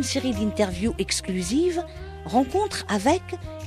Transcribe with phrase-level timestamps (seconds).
[0.00, 1.84] une série d'interviews exclusives,
[2.24, 3.20] Rencontre avec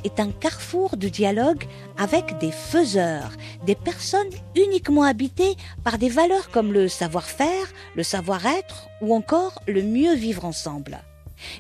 [0.04, 1.64] est un carrefour de dialogue
[1.96, 3.30] avec des faiseurs,
[3.68, 9.84] des personnes uniquement habitées par des valeurs comme le savoir-faire, le savoir-être ou encore le
[9.84, 11.04] mieux vivre ensemble.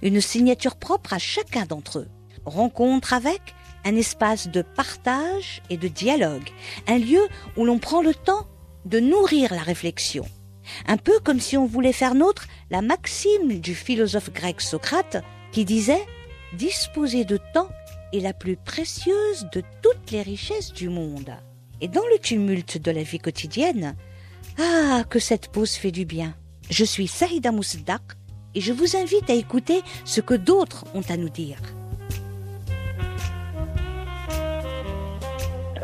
[0.01, 2.07] Une signature propre à chacun d'entre eux.
[2.43, 3.53] Rencontre avec
[3.85, 6.49] un espace de partage et de dialogue,
[6.87, 7.21] un lieu
[7.57, 8.47] où l'on prend le temps
[8.85, 10.25] de nourrir la réflexion.
[10.87, 15.65] Un peu comme si on voulait faire nôtre la maxime du philosophe grec Socrate qui
[15.65, 16.05] disait
[16.53, 17.69] Disposer de temps
[18.13, 21.31] est la plus précieuse de toutes les richesses du monde.
[21.81, 23.95] Et dans le tumulte de la vie quotidienne,
[24.59, 26.35] ah, que cette pause fait du bien.
[26.69, 28.01] Je suis Saïda Mousdak
[28.55, 31.57] et je vous invite à écouter ce que d'autres ont à nous dire.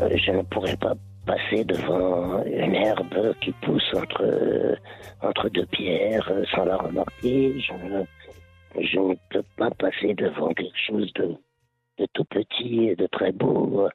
[0.00, 0.94] Euh, je ne pourrais pas
[1.30, 4.76] passer devant une herbe qui pousse entre,
[5.22, 7.60] entre deux pierres sans la remarquer.
[7.60, 8.02] Je ne,
[8.82, 11.36] je ne peux pas passer devant quelque chose de,
[11.98, 13.88] de tout petit et de très beau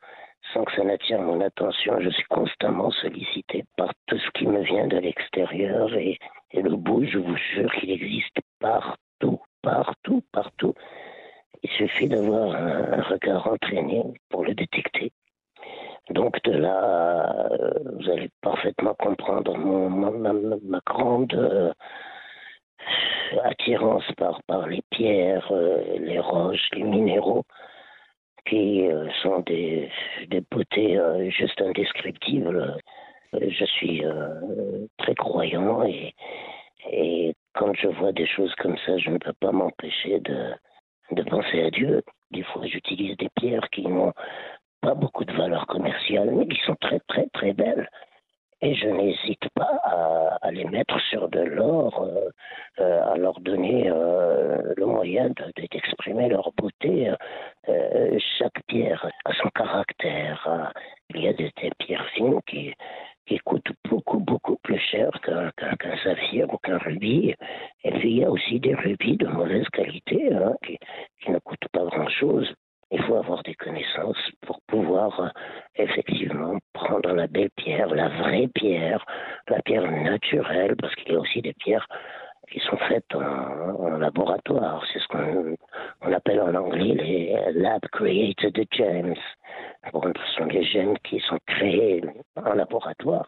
[0.53, 1.99] sans que ça n'attire mon attention.
[1.99, 6.17] Je suis constamment sollicité par tout ce qui me vient de l'extérieur et,
[6.51, 10.73] et le beau, je vous jure qu'il existe partout, partout, partout.
[11.63, 15.11] Il suffit d'avoir un regard entraîné pour le détecter.
[16.11, 21.73] Donc de là, euh, vous allez parfaitement comprendre mon, ma, grande euh,
[23.43, 27.43] attirance par, les pierres, euh, les roches, les minéraux,
[28.47, 28.87] qui
[29.23, 29.89] sont des,
[30.51, 30.99] beautés
[31.31, 32.77] juste indescriptibles.
[33.33, 34.03] Je suis
[34.99, 36.13] très croyant et,
[37.55, 40.53] quand je vois des choses comme ça, je ne peux pas m'empêcher de,
[41.11, 42.03] de penser à Dieu.
[42.29, 44.13] Des fois, j'utilise des pierres qui n'ont
[44.85, 47.89] pas beaucoup de valeur commerciale, mais qui sont très très très belles.
[48.61, 49.79] Et je n'hésite pas
[50.41, 52.29] à, les mettre sur de l'or, euh,
[52.79, 57.11] euh, à leur donner euh, le moyen d'exprimer de, leur beauté.
[58.37, 60.71] Chaque pierre a son caractère.
[61.13, 62.73] Il y a des, pierres fines qui,
[63.43, 67.33] coûtent beaucoup, beaucoup plus cher qu'un qu qu saphir ou qu'un rubis.
[67.83, 70.77] Et puis il y a aussi des rubis de mauvaise qualité hein, qui
[71.31, 72.53] ne coûtent pas grand-chose.
[72.91, 75.29] Il faut avoir des connaissances pour pouvoir euh,
[75.75, 79.03] effectivement prendre la belle pierre, la vraie pierre,
[79.49, 81.87] la pierre naturelle, parce qu'il y a aussi des pierres
[82.51, 84.85] qui sont faites en, laboratoire.
[84.91, 85.55] C'est ce qu'on
[86.01, 89.15] on appelle en anglais les lab created gems.
[89.91, 92.03] Bon, ce sont des gemmes qui sont créées
[92.35, 93.27] en laboratoire.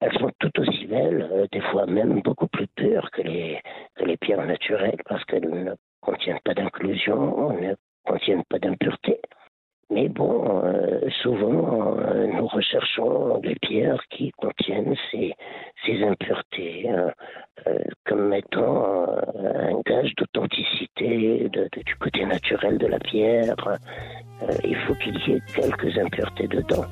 [0.00, 3.60] Elles sont tout aussi belles, euh, des fois même beaucoup plus pures que les,
[3.94, 7.56] que les pierres naturelles, parce qu'elles ne contiennent pas d'inclusion,
[8.04, 9.20] contiennent pas d'impureté.
[9.90, 15.34] Mais bon, euh, souvent, euh, nous recherchons des pierres qui contiennent ces,
[15.84, 19.06] ces impuretés euh, comme mettant
[19.36, 23.54] un gage d'authenticité du côté naturel de la pierre.
[24.64, 26.84] il faut qu'il y ait quelques impuretés dedans.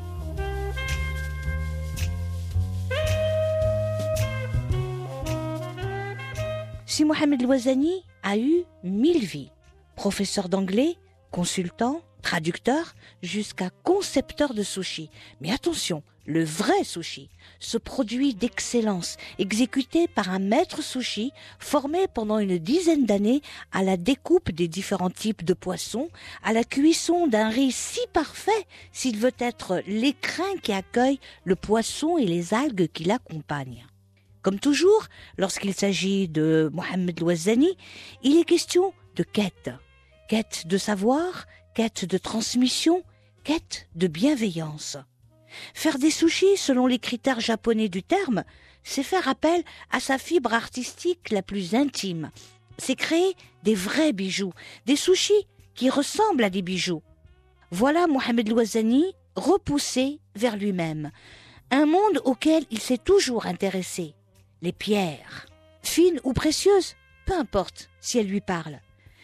[6.87, 9.51] Si Mohamed Loazani a eu mille vies,
[9.97, 10.97] professeur d'anglais,
[11.31, 15.11] consultant, traducteur, jusqu'à concepteur de sushi.
[15.41, 22.39] Mais attention, le vrai sushi, ce produit d'excellence exécuté par un maître sushi formé pendant
[22.39, 23.43] une dizaine d'années
[23.73, 26.11] à la découpe des différents types de poissons,
[26.45, 32.19] à la cuisson d'un riz si parfait s'il veut être l'écrin qui accueille le poisson
[32.19, 33.87] et les algues qui l'accompagnent.
[34.43, 35.07] Comme toujours,
[35.39, 37.77] lorsqu'il s'agit de Mohamed Louazani,
[38.23, 39.71] il est question de quête.
[40.29, 43.03] Quête de savoir, quête de transmission,
[43.45, 44.97] quête de bienveillance.
[45.75, 48.45] Faire des sushis selon les critères japonais du terme,
[48.83, 52.31] c'est faire appel à sa fibre artistique la plus intime.
[52.79, 54.53] C'est créer des vrais bijoux,
[54.87, 57.03] des sushis qui ressemblent à des bijoux.
[57.71, 61.11] Voilà Mohamed Louazani repoussé vers lui-même,
[61.71, 64.15] un monde auquel il s'est toujours intéressé.
[64.61, 65.47] Les pierres,
[65.83, 66.95] fines ou précieuses,
[67.25, 68.81] peu importe si elles lui parlent.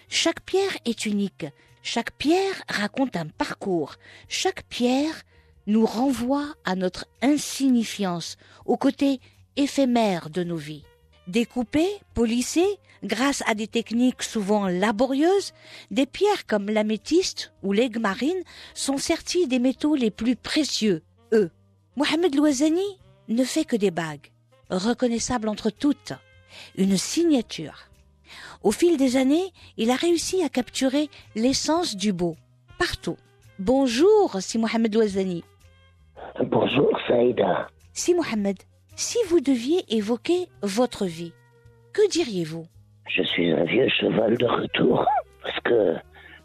[0.09, 1.47] Chaque pierre est unique,
[1.83, 3.97] chaque pierre raconte un parcours,
[4.29, 5.23] chaque pierre
[5.67, 9.21] nous renvoie à notre insignifiance, au côté
[9.57, 10.85] éphémère de nos vies.
[11.27, 15.53] Découpées, polissées, grâce à des techniques souvent laborieuses,
[15.91, 21.03] des pierres comme l'améthyste ou l'aigle marine sont serties des métaux les plus précieux,
[21.35, 21.51] eux.
[21.97, 24.31] Mohamed Loazani ne fait que des bagues,
[24.71, 26.15] reconnaissables entre toutes,
[26.77, 27.88] une signature.
[28.63, 32.37] Au fil des années, il a réussi à capturer l'essence du beau,
[32.79, 33.17] partout.
[33.59, 35.45] Bonjour, Si Mohamed Ouazani.
[36.41, 37.69] Bonjour, Saïda.
[37.93, 38.57] Si Mohamed,
[38.95, 41.33] si vous deviez évoquer votre vie,
[41.93, 42.67] que diriez-vous?
[43.09, 45.07] Je suis un vieux cheval de retour
[45.43, 45.97] parce que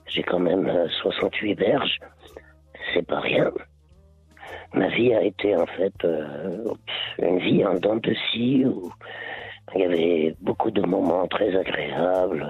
[0.07, 0.71] j'ai quand même
[1.01, 1.99] 68 euh, berges.
[2.93, 3.51] C'est pas rien.
[4.73, 6.73] Ma vie a été en fait euh,
[7.19, 8.91] une vie en dents de scie où
[9.75, 12.45] il y avait beaucoup de moments très agréables,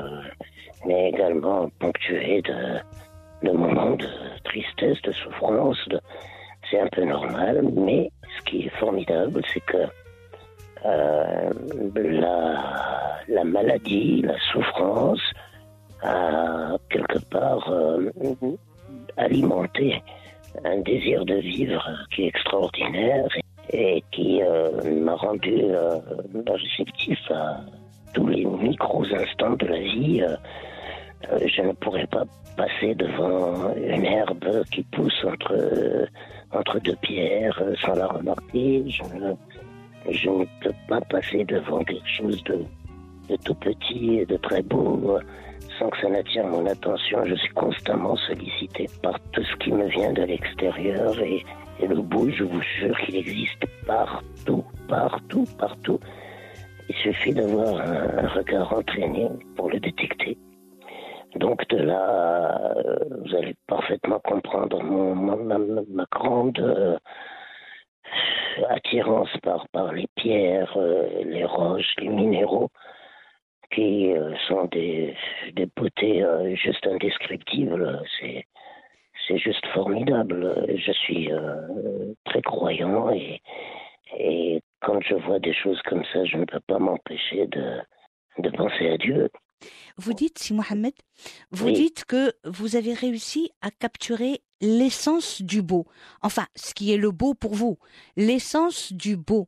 [0.85, 4.07] mais également ponctués de, moments de
[4.43, 5.77] tristesse, de souffrance.
[6.69, 9.85] C'est un peu normal, mais ce qui est formidable, c'est que
[10.85, 11.49] euh,
[11.95, 15.21] la, la, maladie, la souffrance
[16.01, 18.11] a quelque part euh,
[19.17, 20.01] alimenté
[20.65, 21.83] un désir de vivre
[22.13, 23.27] qui est extraordinaire
[23.71, 24.71] et qui euh,
[25.01, 25.99] m'a rendu euh,
[26.47, 27.61] réceptif à
[28.13, 30.23] tous les micros instants de la vie.
[31.45, 32.25] je ne pourrais pas
[32.55, 36.07] passer devant une herbe qui pousse entre,
[36.51, 38.83] entre deux pierres sans la remarquer.
[38.87, 39.33] Je ne,
[40.11, 42.59] je ne peux pas passer devant quelque chose de,
[43.29, 45.17] de tout petit et de très beau
[45.79, 47.25] sans que ça n'attire mon attention.
[47.25, 51.43] Je suis constamment sollicité par tout ce qui me vient de l'extérieur et,
[51.81, 55.99] le beau, je vous jure qu'il existe partout, partout, partout.
[56.87, 60.37] Il suffit d'avoir un, regard entraîné pour le détecter.
[61.35, 62.95] Donc de là, euh,
[63.25, 66.97] vous allez parfaitement comprendre mon, ma, grande euh,
[68.69, 72.69] attirance par, par les pierres, euh, les roches, les minéraux,
[73.73, 75.15] qui euh, sont des,
[75.53, 78.01] des beautés euh, juste indescriptibles.
[78.19, 78.45] C'est,
[79.27, 80.65] c'est juste formidable.
[80.75, 81.29] Je suis
[82.25, 83.41] très croyant et,
[84.17, 87.79] et quand je vois des choses comme ça, je ne peux pas m'empêcher de,
[88.39, 89.29] de penser à Dieu.
[89.97, 90.93] Vous dites, si Mohamed,
[91.51, 95.85] vous dites que vous avez réussi à capturer l'essence du beau.
[96.21, 97.77] Enfin, ce qui est le beau pour vous,
[98.17, 99.47] l'essence du beau.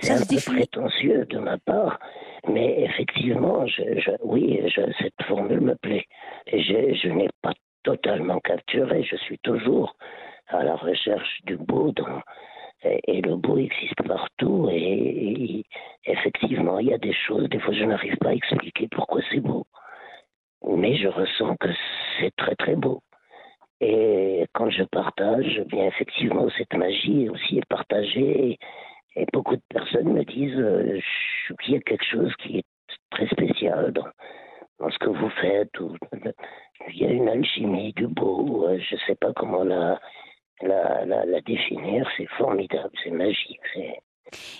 [0.00, 1.98] C'est un peu prétentieux de ma part,
[2.48, 3.64] mais effectivement,
[4.22, 4.60] oui,
[4.98, 6.06] cette formule me plaît.
[6.46, 7.52] Et je, n'ai pas
[7.82, 9.96] totalement capturé, je suis toujours
[10.48, 11.92] à la recherche du beau
[12.82, 15.64] et, le beau existe partout et,
[16.04, 19.40] effectivement il y a des choses des fois je n'arrive pas à expliquer pourquoi c'est
[19.40, 19.66] beau
[20.64, 21.68] mais je ressens que
[22.18, 23.02] c'est très très beau
[23.80, 28.58] et quand je partage, bien effectivement, cette magie aussi est partagée.
[29.18, 31.00] Et, beaucoup de personnes me disent euh,
[31.62, 32.64] qu'il y a quelque chose qui est
[33.10, 34.06] très spécial dans,
[34.78, 35.72] dans ce que vous faites.
[36.88, 38.66] il y a une alchimie du beau.
[38.66, 40.00] Euh, je ne sais pas comment la,
[40.62, 42.08] la, la, définir.
[42.16, 43.60] C'est formidable, c'est magique.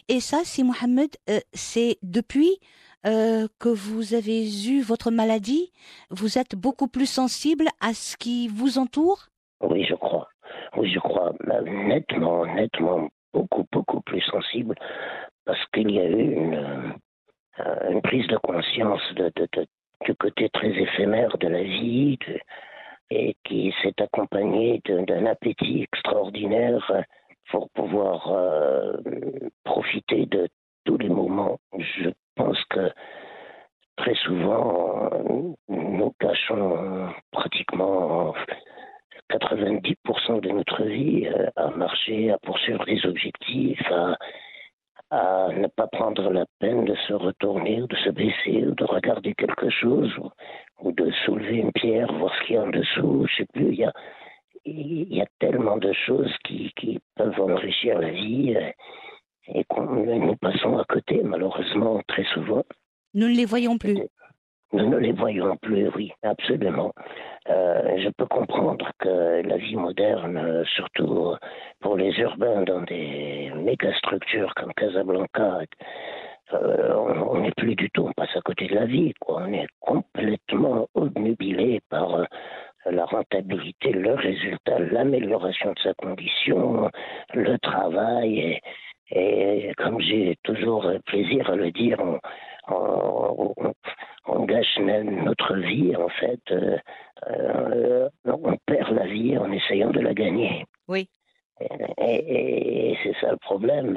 [0.09, 2.59] Et ça, si Mohamed, euh, c'est depuis
[3.07, 5.73] euh, que vous avez eu votre maladie,
[6.11, 9.29] vous êtes beaucoup plus sensible à ce qui vous entoure?
[9.61, 10.29] Oui, je crois.
[10.77, 11.33] Oui, je crois.
[11.65, 14.75] Nettement, nettement, beaucoup, beaucoup plus sensible
[15.45, 16.95] parce qu'il y a eu une,
[17.61, 19.03] euh, prise de conscience
[20.05, 22.19] du côté très éphémère de la vie
[23.11, 27.05] et qui s'est accompagnée d'un appétit extraordinaire
[27.51, 28.97] pour pouvoir euh,
[29.65, 30.49] profiter de
[30.85, 31.59] tous les moments.
[31.79, 32.91] Je pense que
[33.97, 35.11] très souvent,
[35.69, 38.35] nous cachons pratiquement
[40.29, 44.17] 90% de notre vie euh, à marcher, à poursuivre des objectifs, à,
[45.11, 48.85] à, ne pas prendre la peine de se retourner ou de se baisser ou de
[48.85, 50.13] regarder quelque chose
[50.81, 53.27] ou, de soulever une pierre, voir ce qu'il y a en dessous.
[53.29, 53.93] Je sais plus, il y a,
[54.65, 58.55] il y a tellement de choses qui, qui peuvent enrichir la vie.
[58.57, 58.71] Euh,
[59.55, 62.65] et qu'on nous passons à côté, malheureusement, très souvent.
[63.15, 63.97] Nous ne les voyons plus.
[64.73, 66.93] Nous ne les voyons plus, oui, absolument.
[67.49, 71.35] Euh, je peux comprendre que la vie moderne, surtout
[71.81, 75.61] pour les urbains dans des méga-structures comme Casablanca,
[76.53, 79.43] euh, on n'est plus du tout, on passe à côté de la vie, quoi.
[79.47, 82.25] On est complètement obnubilé par euh,
[82.91, 86.91] la rentabilité, le résultat, l'amélioration de sa condition,
[87.33, 88.61] le travail
[89.11, 92.19] et, et comme j'ai toujours plaisir à le dire, on,
[92.69, 96.41] on, gâche notre vie, en fait.
[96.51, 96.79] Euh,
[97.29, 100.65] euh, on perd la vie en essayant de la gagner.
[100.87, 101.09] Oui.
[102.01, 103.93] Et, c'est ça le problème.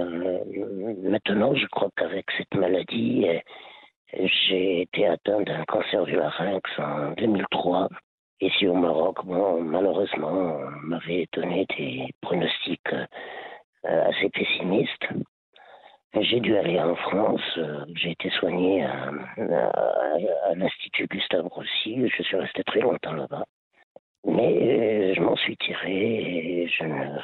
[1.03, 3.27] Maintenant, je crois qu'avec cette maladie,
[4.13, 7.89] j'ai été atteint d'un cancer du larynx en 2003.
[8.41, 12.93] Ici au Maroc, bon, malheureusement, on m'avait donné des pronostics
[13.85, 15.07] euh, assez pessimiste.
[16.19, 19.11] J'ai dû aller en France, euh, j'ai été soigné à,
[20.55, 23.45] l'Institut Gustave Roussy, je suis resté très longtemps là-bas.
[24.25, 27.17] Mais euh, je m'en suis tiré et je ne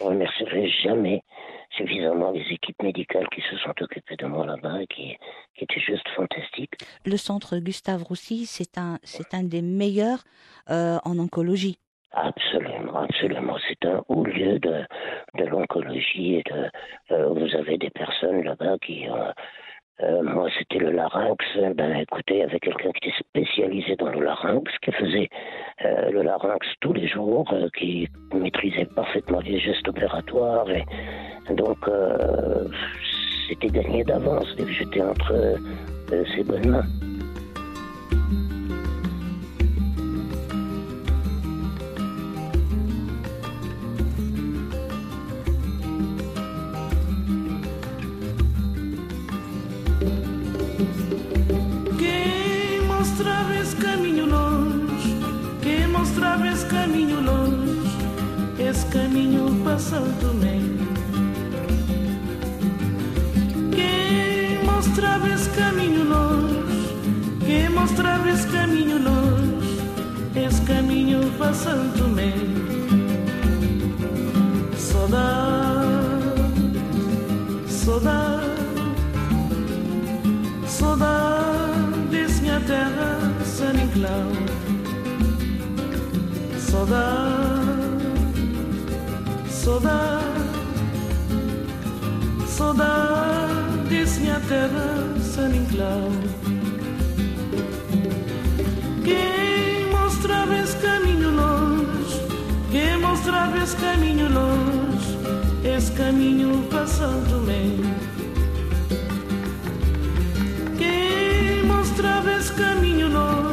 [0.00, 1.22] remercierai jamais
[1.70, 5.16] suffisamment les équipes médicales qui se sont occupées de moi là-bas et qui,
[5.56, 6.74] qui étaient juste fantastiques.
[7.04, 10.24] Le centre Gustave Roussy, c'est un, c'est un des meilleurs
[10.70, 11.78] euh, en oncologie.
[12.16, 13.56] Absolument, absolument.
[13.68, 14.84] C'est un haut lieu de,
[15.34, 16.70] de l'oncologie et de,
[17.10, 19.32] euh, vous avez des personnes là-bas qui, euh,
[20.00, 21.44] euh, moi, c'était le larynx.
[21.74, 25.28] Ben, écoutez, avec quelqu'un qui était spécialisé dans le larynx, qui faisait
[25.82, 30.66] le larynx tous les jours, qui maîtrisait parfaitement les gestes opératoires.
[31.50, 31.78] Donc,
[33.48, 35.34] c'était gagné d'avance j'étais entre
[36.34, 37.13] ses bonnes mains.
[58.94, 60.60] Caminho para Santo Tomé.
[63.72, 66.96] Quem mostrava esse caminho longe,
[67.44, 69.80] quem mostrava esse caminho longe,
[70.36, 72.32] esse caminho para Santo Tomé.
[74.78, 75.82] Saudade,
[77.68, 78.44] saudade.
[80.68, 84.30] Saudade, minha terra, San Inclau.
[86.58, 87.53] Saudade,
[89.64, 90.20] saudade,
[92.46, 96.10] saudade, minha terra, San Inclau.
[99.02, 102.20] Quem mostrava esse caminho longe,
[102.70, 105.18] quem mostrava esse caminho longe,
[105.64, 107.64] esse caminho para Santo Tomé.
[110.76, 113.43] Quem mostrava esse caminho longe,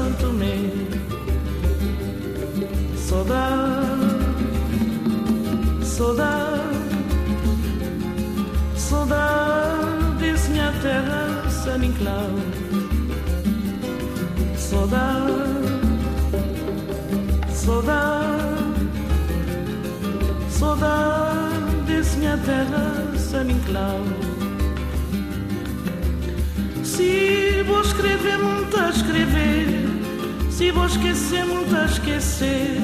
[0.00, 0.56] caminho para Santo Tomé.
[2.96, 4.24] Saudade,
[5.82, 6.60] saudade,
[8.76, 12.30] saudade, minha terra, San Inclau.
[14.56, 15.32] Saudade,
[17.52, 18.38] saudade,
[20.48, 24.00] saudade, minha terra, San Inclau.
[26.84, 29.79] Se vou escrever, muito a escrever.
[30.60, 32.82] Se vou esquecer, muito a esquecer.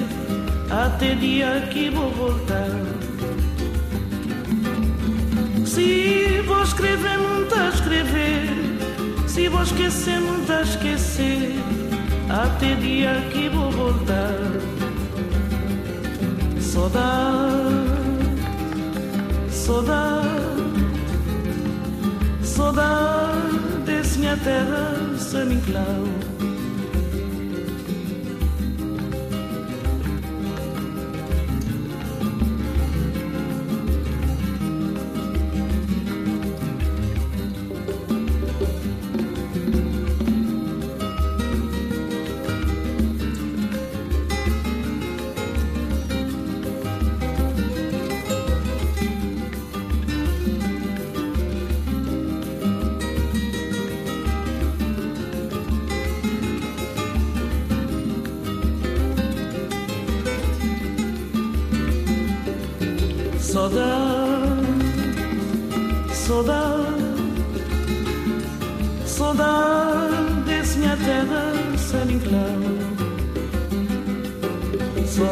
[0.71, 2.71] Até dia que vou voltar.
[5.67, 8.49] Se vou escrever, muito a escrever.
[9.29, 11.53] Se vou esquecer, muito a esquecer.
[12.31, 14.41] Até dia que vou voltar.
[16.59, 17.75] Saudade,
[19.51, 20.29] saudade,
[22.43, 26.36] saudade, minha terra, San Inclau.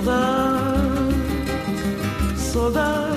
[0.04, 1.14] Saudade,
[2.37, 3.14] saudade,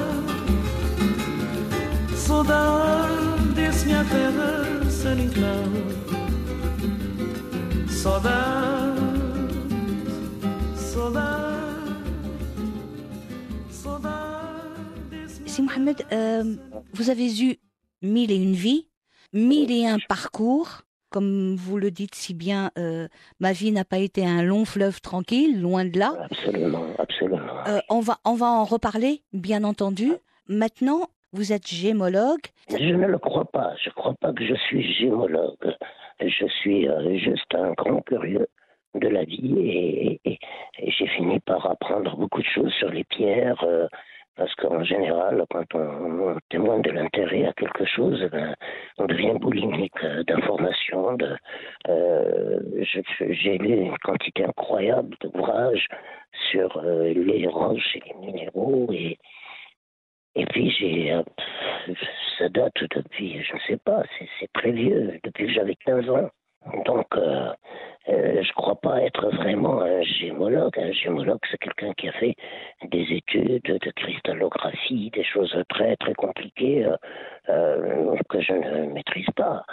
[2.16, 5.68] saudade, minha terra, San Inclau.
[7.90, 9.02] Saudade,
[10.78, 11.98] saudade,
[13.70, 15.28] saudade.
[15.46, 16.56] Si Mohamed, euh,
[16.94, 17.58] vous avez eu
[18.02, 18.88] mille et une vies,
[19.34, 20.84] mille et un parcours.
[21.10, 23.08] Comme vous le dites si bien, euh,
[23.40, 26.14] ma vie n'a pas été un long fleuve tranquille, loin de là.
[26.30, 27.66] Absolument, absolument.
[27.68, 30.12] Euh, on, va, on va en reparler, bien entendu.
[30.50, 32.42] Maintenant, vous êtes gémologue.
[32.70, 33.74] Je ne le crois pas.
[33.84, 35.76] Je ne crois pas que je suis gémologue.
[36.20, 38.48] Je suis euh, juste un grand curieux
[38.96, 40.40] de la vie et, et-
[40.80, 43.64] et j'ai fini par apprendre beaucoup de choses sur les pierres.
[44.38, 48.56] Parce qu'en général, quand on, on témoigne de l'intérêt à quelque chose, eh ben,
[49.00, 51.18] on devient boulimique euh, d'informations.
[51.90, 55.88] Euh, j'ai lu une quantité incroyable d'ouvrages
[56.52, 59.18] sur euh, les roches et les minéraux et,
[60.52, 60.72] puis
[62.38, 64.04] ça date depuis, je ne sais pas,
[64.40, 66.30] c'est très vieux, depuis que j'avais 15 ans.
[66.86, 67.08] Donc
[68.10, 70.78] Euh, je ne crois pas être vraiment un gémologue.
[70.80, 72.36] Un gémologue, c'est quelqu'un qui a fait
[72.84, 76.96] des études de cristallographie, des choses très très compliquées euh,
[77.50, 79.66] euh, que je ne maîtrise pas.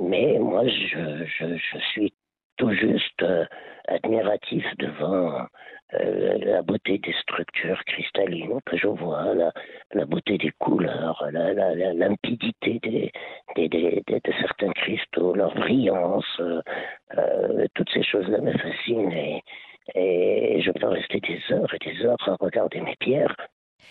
[0.00, 2.12] Mais moi, je, je, je suis
[2.56, 3.24] tout juste
[3.88, 5.46] admiratif devant
[5.94, 9.52] euh, la beauté des structures cristallines que je vois, la,
[9.92, 13.12] la beauté des couleurs, la, la, limpidité des,
[13.68, 16.60] de certains cristaux, leur brillance, euh,
[17.16, 19.44] euh, toutes ces choses-là me fascinent et,
[19.94, 23.36] et je peux rester des heures et des heures à regarder mes pierres.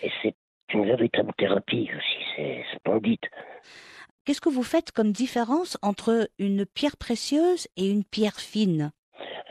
[0.04, 0.36] Et c'est
[0.74, 3.26] une véritable thérapie aussi, c'est splendide.
[4.26, 8.90] Qu'est-ce que vous faites comme différence entre une pierre précieuse et une pierre fine?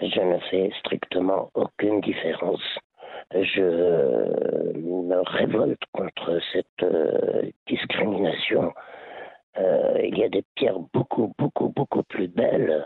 [0.03, 2.61] Je ne fais strictement aucune différence.
[3.33, 8.73] Je me révolte contre cette euh, discrimination.
[9.59, 12.85] Euh, il y a des pierres beaucoup, beaucoup, beaucoup plus belles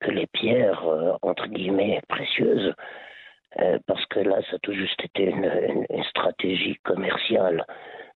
[0.00, 2.74] que les pierres, euh, entre guillemets, précieuses,
[3.86, 7.64] parce que là, ça a tout juste été une, stratégie commerciale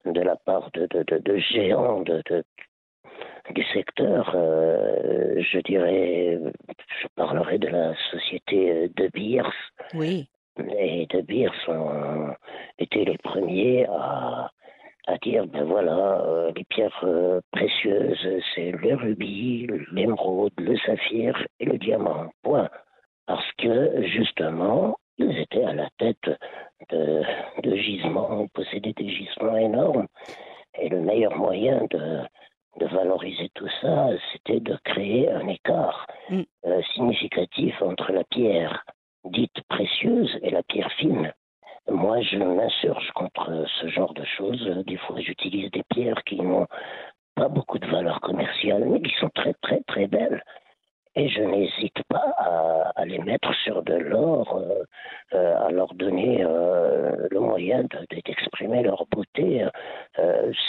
[0.05, 2.21] de la part de, de géants de,
[3.55, 6.39] du secteur, euh, je dirais,
[7.01, 9.53] je parlerai de la société euh, De Beers.
[9.95, 10.29] Oui.
[10.77, 12.35] Et De Beers ont
[12.79, 14.51] été les premiers à,
[15.07, 17.05] à dire, ben voilà, euh, les pierres
[17.53, 22.31] précieuses, c'est le rubis, l'émeraude, le saphir et le diamant.
[22.43, 22.69] Point.
[23.27, 26.31] Parce que, justement, ils étaient à la tête
[26.91, 27.23] de,
[27.63, 30.07] de gisements, possédaient des gisements énormes.
[30.81, 32.21] Et le meilleur moyen de,
[32.79, 36.43] de valoriser tout ça, c'était de créer un écart mm.
[36.67, 38.85] euh, significatif entre la pierre
[39.25, 41.33] dite précieuse et la pierre fine.
[41.91, 44.65] Moi, je m'insurge contre ce genre de choses.
[44.87, 46.67] Des fois, j'utilise des pierres qui n'ont
[47.35, 50.43] pas beaucoup de valeur commerciale, mais qui sont très, très, très belles
[51.19, 52.33] et je n'hésite pas
[52.95, 54.85] à, les mettre sur de l'or, euh,
[55.35, 59.67] euh, à leur donner euh, le moyen d'exprimer leur beauté.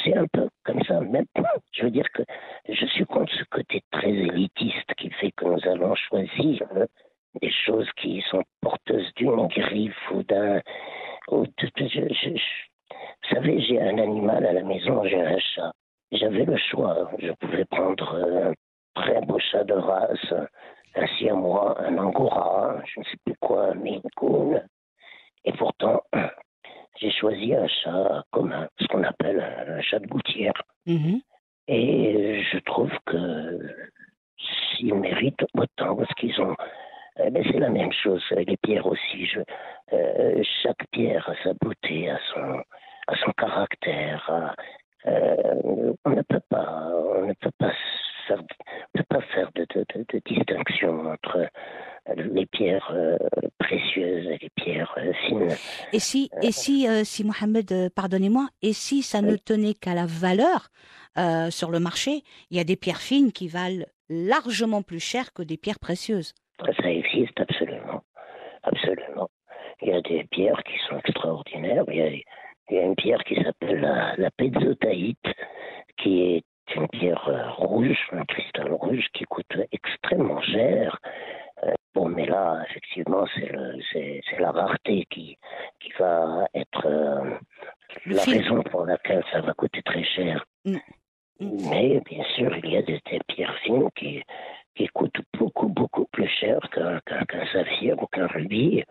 [0.03, 0.99] C'est un peu comme ça.
[0.99, 1.25] Même,
[1.73, 2.23] je veux dire que
[2.67, 6.67] je suis contre ce côté très élitiste qui fait que nous allons choisir
[7.41, 10.61] des choses qui sont porteuses d'une griffe ou d'un.
[11.29, 11.45] Vous
[13.31, 15.71] savez, j'ai un animal à la maison, j'ai un chat.
[16.11, 17.11] J'avais le choix.
[17.19, 18.53] Je pouvais prendre un
[18.95, 20.33] très beau chat de race,
[20.95, 24.01] un moi un angora, je ne sais plus quoi, un Maine
[25.45, 26.01] Et pourtant,
[26.99, 30.53] j'ai choisi un chat commun, ce qu'on appelle un chat de gouttière.
[30.87, 31.21] Mm-hmm.
[31.67, 33.59] Et je trouve que
[34.37, 36.55] s'ils méritent autant, parce qu'ils ont.
[37.21, 39.25] Eh ben, c'est la même chose, les pierres aussi.
[39.25, 39.41] Je,
[39.93, 42.63] euh, chaque pierre a sa beauté, a son,
[43.07, 44.55] a son caractère.
[45.05, 47.73] Euh, on ne peut pas, on ne peut pas
[48.29, 48.43] faire,
[48.95, 51.49] ne pas faire de, de, distinction entre
[52.15, 53.17] les pierres euh,
[53.57, 55.55] précieuses et les pierres euh, fines.
[55.93, 60.05] Et si, et si, euh, si Mohamed, pardonnez-moi, et si ça ne tenait qu'à la
[60.05, 60.69] valeur
[61.49, 65.43] sur le marché, il y a des pierres fines qui valent largement plus cher que
[65.43, 66.33] des pierres précieuses.
[66.81, 68.03] Ça existe absolument,
[68.63, 69.29] absolument.
[69.81, 71.83] Il y a des pierres qui sont extraordinaires.
[71.89, 72.23] Il y a, il
[72.71, 74.29] y a une pierre qui s'appelle la, la
[75.97, 76.43] qui est
[76.75, 80.99] une pierre euh, rouge, un cristal rouge qui coûte extrêmement cher.
[81.63, 85.37] Euh, bon, mais là, effectivement, c'est la rareté qui,
[85.79, 87.37] qui va être euh,
[88.05, 90.45] la raison pour laquelle ça va coûter très cher.
[90.65, 90.77] Mm.
[91.39, 91.69] Mm.
[91.69, 94.21] Mais bien sûr, il y a des, pierres fines qui,
[94.75, 98.83] qui coûtent beaucoup, beaucoup plus cher qu'un saphir ou qu'un rubis.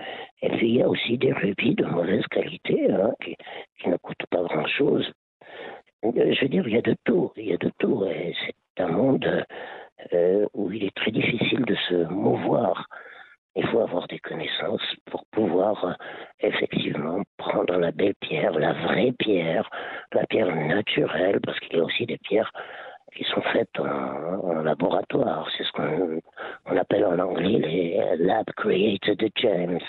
[0.42, 3.36] Et puis, il y a aussi des rubis de mauvaise qualité hein, qui,
[3.78, 5.10] qui ne coûtent pas grand-chose.
[6.04, 8.04] Euh, je veux dire, il y a de tout, il y a de tout.
[8.76, 9.44] C'est un monde
[10.12, 12.86] euh, où il est très difficile de se mouvoir.
[13.56, 15.92] Il faut avoir des connaissances pour pouvoir euh,
[16.40, 19.68] effectivement prendre la belle pierre, la vraie pierre,
[20.12, 22.52] la pierre naturelle, parce qu'il y a aussi des pierres
[23.16, 25.48] qui sont faites en, laboratoire.
[25.56, 26.20] C'est ce qu'on
[26.66, 29.80] on appelle en anglais les lab created gems.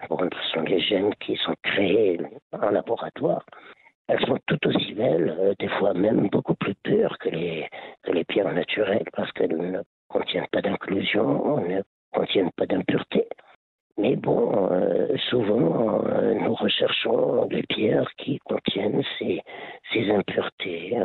[0.00, 2.20] ce sont des gemmes qui sont créées
[2.52, 3.44] en laboratoire
[4.10, 7.68] elles sont tout aussi belles, euh, des fois même beaucoup plus pures que les,
[8.28, 11.80] pierres naturelles parce qu'elles ne contiennent pas d'inclusion, ne
[12.12, 13.28] contiennent pas d'impureté.
[13.98, 19.42] Mais bon, euh, souvent, euh, nous recherchons des pierres qui contiennent ces,
[19.92, 20.96] ces impuretés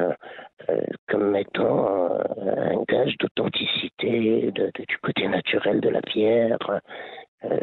[1.08, 6.58] comme mettant un gage d'authenticité du côté naturel de la pierre.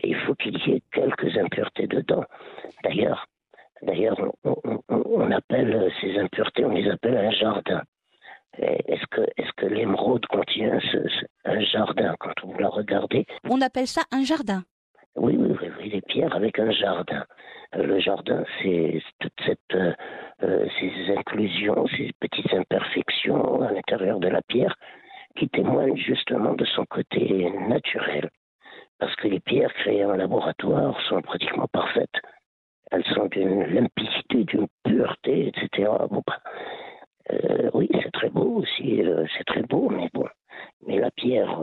[0.05, 2.25] il faut qu'il y ait quelques impuretés dedans.
[2.85, 3.27] D'ailleurs,
[3.83, 4.17] D'ailleurs,
[4.89, 7.83] on, appelle ces impuretés, on les appelle un jardin.
[8.59, 10.79] Est-ce que, est que l'émeraude contient
[11.45, 13.27] un jardin quand vous la regardez?
[13.49, 14.63] On appelle ça un jardin.
[15.17, 17.25] Oui, oui, oui, oui, les pierres avec un jardin.
[17.77, 19.93] Euh, le jardin, c'est toute cette, euh,
[20.43, 24.75] euh, ces inclusions, ces petites imperfections à l'intérieur de la pierre
[25.37, 28.31] qui témoignent justement de son côté naturel.
[28.99, 32.21] Parce que les pierres créées en laboratoire sont pratiquement parfaites.
[32.93, 35.91] Elles sont d'une limpidité, d'une pureté, etc.
[36.11, 36.41] Bon, bah,
[37.75, 39.03] oui, c'est très beau aussi,
[39.37, 40.27] c'est très beau, mais bon.
[40.87, 41.61] Mais la pierre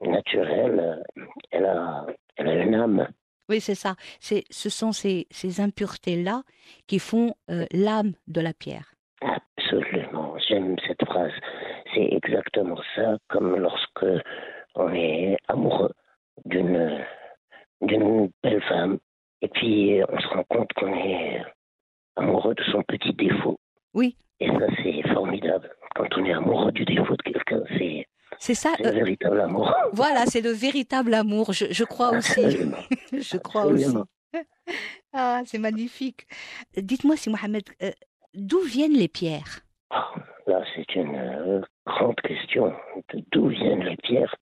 [0.00, 1.02] naturelle,
[1.50, 3.08] elle a, elle a une âme.
[3.48, 3.96] Oui, c'est ça.
[4.20, 6.42] C'est, ce sont ces, ces impuretés-là
[6.86, 8.94] qui font euh, l'âme de la pierre.
[9.20, 10.36] Absolument.
[10.48, 11.32] J'aime cette phrase.
[11.94, 14.06] C'est exactement ça, comme lorsque
[14.74, 15.92] on est amoureux
[16.46, 17.04] d'une,
[17.82, 18.98] d'une belle femme,
[19.42, 21.42] et puis on se rend compte qu'on est
[22.16, 23.58] amoureux de son petit défaut.
[23.94, 24.16] Oui.
[24.40, 25.70] Et ça, c'est formidable.
[25.94, 28.06] Quand on est amoureux du défaut de quelqu'un, c'est,
[28.38, 28.70] c'est ça.
[28.78, 29.74] le euh, véritable amour.
[29.92, 31.52] Voilà, c'est le véritable amour.
[31.52, 32.42] Je, crois aussi.
[33.12, 33.94] je crois aussi.
[35.14, 36.26] Ah, c'est magnifique.
[36.74, 37.90] Dites-moi, si Mohamed, euh,
[38.32, 39.60] d'où viennent les pierres?
[39.90, 40.10] Ah,
[40.46, 42.72] Là, c'est une euh, grande question.
[43.30, 44.34] D'où viennent les pierres?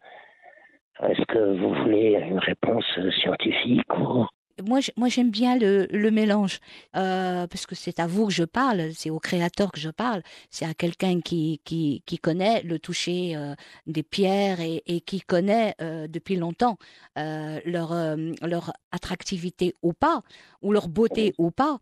[1.03, 2.85] Est-ce que vous voulez une réponse
[3.21, 4.27] scientifique ou
[4.67, 6.61] moi, moi j'aime bien le, le mélange,
[6.97, 10.23] euh, parce que c'est à vous que je parle, c'est au créateur que je parle,
[10.51, 13.55] c'est à quelqu'un qui, qui, qui, connaît le toucher euh,
[13.87, 16.79] des pierres et, et qui connaît euh, depuis longtemps
[17.17, 20.23] leur, leur attractivité ou pas,
[20.63, 21.79] ou leur beauté ou pas,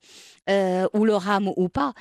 [0.48, 1.94] ou leur âme ou pas.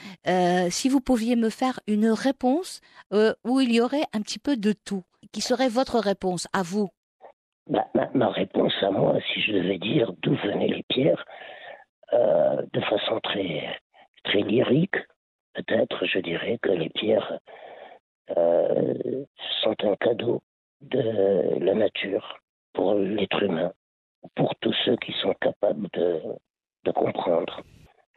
[0.72, 4.74] si vous pouviez me faire une réponse où il y aurait un petit peu de
[4.74, 6.90] tout, qui serait votre réponse à vous?
[7.70, 11.24] Ma, réponse à moi, si je devais dire d'où venaient les pierres,
[12.14, 13.80] euh, de façon très,
[14.24, 14.96] très lyrique,
[15.54, 17.40] peut-être je dirais que les pierres
[18.36, 19.26] euh,
[19.62, 20.42] sont un cadeau
[20.82, 22.40] de la nature
[22.74, 23.72] pour l'être humain,
[24.36, 26.22] pour tous ceux qui sont capables de,
[26.86, 27.62] de comprendre.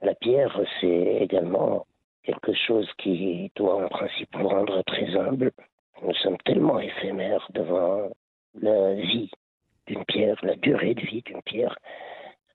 [0.03, 1.87] La pierre, c'est également
[2.23, 5.53] quelque chose qui doit en principe nous rendre très humbles.
[6.03, 8.09] Nous sommes tellement éphémères devant
[8.55, 9.31] la vie
[9.91, 11.77] d'une pierre, la durée de vie d'une pierre,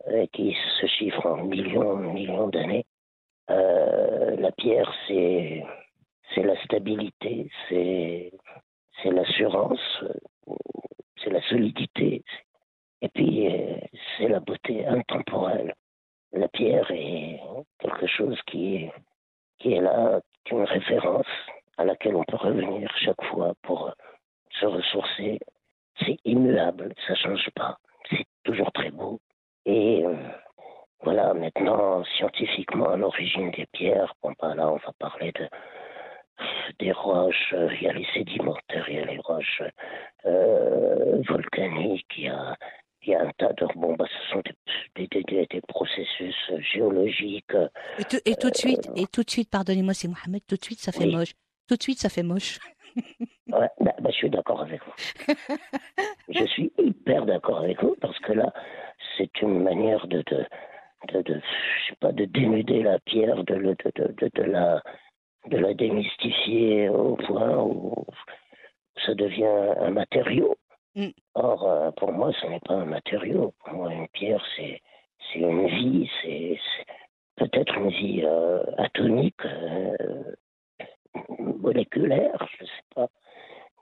[0.08, 2.86] euh, qui se chiffre en millions, millions d'années.
[3.50, 5.63] Euh, la pierre, c'est
[6.34, 8.32] c'est la stabilité, c'est
[9.02, 10.04] c'est l'assurance,
[11.21, 12.24] c'est la solidité,
[13.02, 13.78] et puis euh,
[14.17, 15.74] c'est la beauté intemporelle.
[16.32, 17.39] La pierre est
[17.80, 18.91] quelque chose qui est
[19.60, 20.21] qui est là,
[20.52, 21.34] une référence
[21.78, 23.93] à laquelle on peut revenir chaque fois pour
[24.60, 25.39] se ressourcer
[25.99, 27.77] c'est immuable, ça change pas.
[28.10, 29.19] C'est toujours très beau.
[29.65, 30.15] Et euh,
[31.01, 35.47] voilà, maintenant, scientifiquement, à l'origine des pierres, bon, bah, là, on va parler de
[36.79, 39.63] des roches, euh, il y a les sédimentaires, il y a les roches
[40.25, 42.58] euh, volcaniques, il y a,
[43.03, 43.65] il y a un tas de...
[43.75, 44.41] Bon, bah, ce sont
[44.95, 46.36] des, des, des, des processus
[46.73, 47.55] géologiques.
[47.99, 50.63] Et tout, et tout de suite, et tout de suite, pardonnez-moi, c'est Mohamed, tout de
[50.63, 51.31] suite, ça fait moche.
[51.69, 52.60] Tout de suite, ça fait moche.
[53.47, 55.36] ouais, bah, bah, je suis d'accord avec vous.
[56.29, 58.53] je suis hyper d'accord avec vous parce que là,
[59.17, 60.45] c'est une manière de, de,
[61.13, 64.81] de, de, je sais pas, de dénuder la pierre, de, de, de, de, la,
[65.47, 68.05] de la démystifier au point où
[69.05, 70.55] ça devient un matériau.
[70.95, 71.10] Mm.
[71.36, 73.53] Or, euh, pour moi, ce n'est pas un matériau.
[73.63, 74.81] Pour moi, une pierre, c'est
[75.34, 76.60] c'est une vie, c'est
[77.36, 79.95] peut-être une vie euh, atomique, euh,
[81.39, 83.08] moléculaire, je ne sais pas,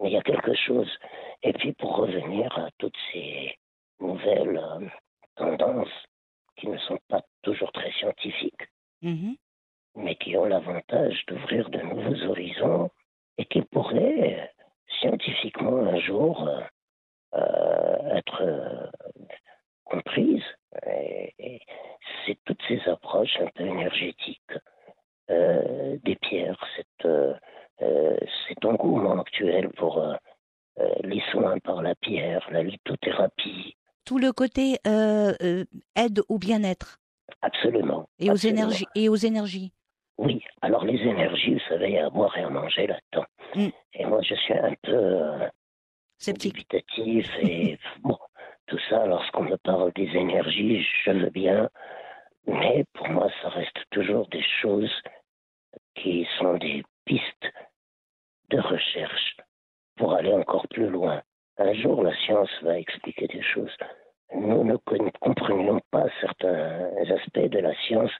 [0.04, 0.90] mais il y a quelque chose.
[1.44, 3.56] Et puis pour revenir à toutes ces
[4.00, 4.86] nouvelles euh,
[5.36, 6.06] tendances
[6.58, 8.68] qui ne sont pas toujours très scientifiques,
[9.02, 9.36] mm-hmm.
[9.96, 12.90] mais qui ont l'avantage d'ouvrir de nouveaux horizons
[13.38, 14.52] et qui pourraient
[15.00, 16.62] scientifiquement un jour euh,
[17.36, 18.92] euh, être
[19.86, 20.44] comprises.
[22.26, 24.58] c'est toutes ces approches un peu énergétiques
[25.30, 27.10] euh, des pierres, cette,
[27.82, 30.04] euh, euh, cet engouement actuel pour
[31.04, 33.76] les soins par la pierre, la lithothérapie.
[34.06, 37.00] Tout le côté aide au bien-être.
[37.42, 38.08] Absolument.
[38.20, 38.86] Et aux énergies.
[38.96, 39.72] Et aux énergies.
[40.18, 43.26] Oui, alors les énergies, vous savez, à boire et à manger là-dedans.
[43.56, 43.70] Mm.
[43.94, 45.22] Et moi, je suis un peu
[46.18, 46.68] sceptique.
[46.98, 48.18] et bon,
[48.68, 51.70] tout ça, lorsqu'on me parle des énergies, je veux bien,
[52.48, 54.92] mais pour moi, ça reste toujours des choses
[55.96, 57.52] qui sont des pistes
[58.50, 59.38] de recherche
[59.98, 61.22] pour aller encore plus loin.
[61.58, 63.76] Un jour, la science va expliquer des choses.
[64.34, 64.76] Nous ne
[65.20, 68.12] comprenions pas certains aspects de la science.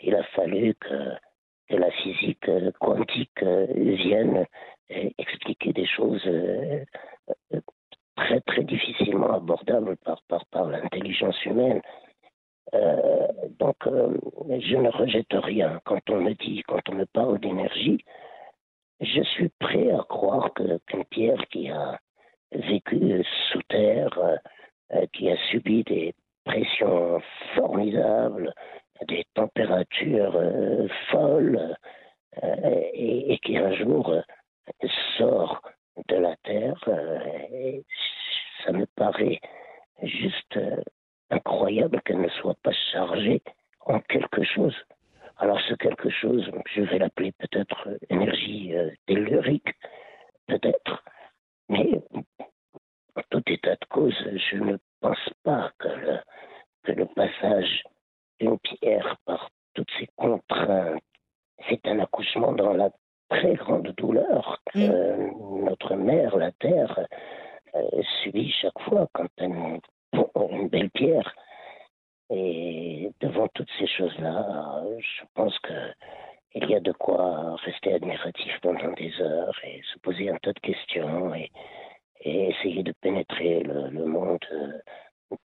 [0.00, 1.16] Il a fallu que
[1.70, 4.46] la physique quantique viennent
[4.88, 6.28] expliquer des choses
[8.16, 9.96] très très difficilement abordables
[10.50, 11.80] par l'intelligence humaine.
[13.58, 18.04] Donc, je ne rejette rien quand on me dit, quand on me parle d'énergie.
[19.00, 21.98] Je suis prêt à croire qu'une pierre qui a
[22.52, 24.38] vécu sous terre,
[24.92, 27.20] euh, qui a subi des pressions
[27.54, 28.52] formidables,
[29.08, 31.76] des températures euh, folles,
[32.42, 34.14] euh, et, qui un jour
[35.16, 35.62] sort
[36.08, 36.78] de la terre,
[38.64, 39.40] ça me paraît
[40.02, 40.58] juste
[41.80, 43.42] incroyable qu'elle ne soit pas chargée
[43.80, 44.76] en quelque chose.
[45.38, 48.74] Alors ce quelque chose, je vais l'appeler peut-être énergie
[49.06, 49.74] tellurique,
[50.46, 51.02] peut-être,
[51.68, 52.00] mais
[53.16, 54.16] en tout état de cause,
[54.50, 56.18] je ne pense pas que le,
[56.84, 57.82] que le passage
[58.40, 61.02] d'une pierre par toutes ces contraintes,
[61.68, 62.90] c'est un accouchement dans la
[63.28, 65.64] très grande douleur que mm.
[65.64, 67.06] notre mère, la terre,
[67.74, 69.80] euh, subit chaque fois quand elle
[70.10, 71.34] pond une belle pierre.
[72.30, 75.92] Et devant toutes ces choses-là, je pense que
[76.54, 80.52] il y a de quoi rester admiratif pendant des heures et se poser un tas
[80.52, 81.50] de questions et,
[82.24, 85.36] et essayer de pénétrer le, monde euh,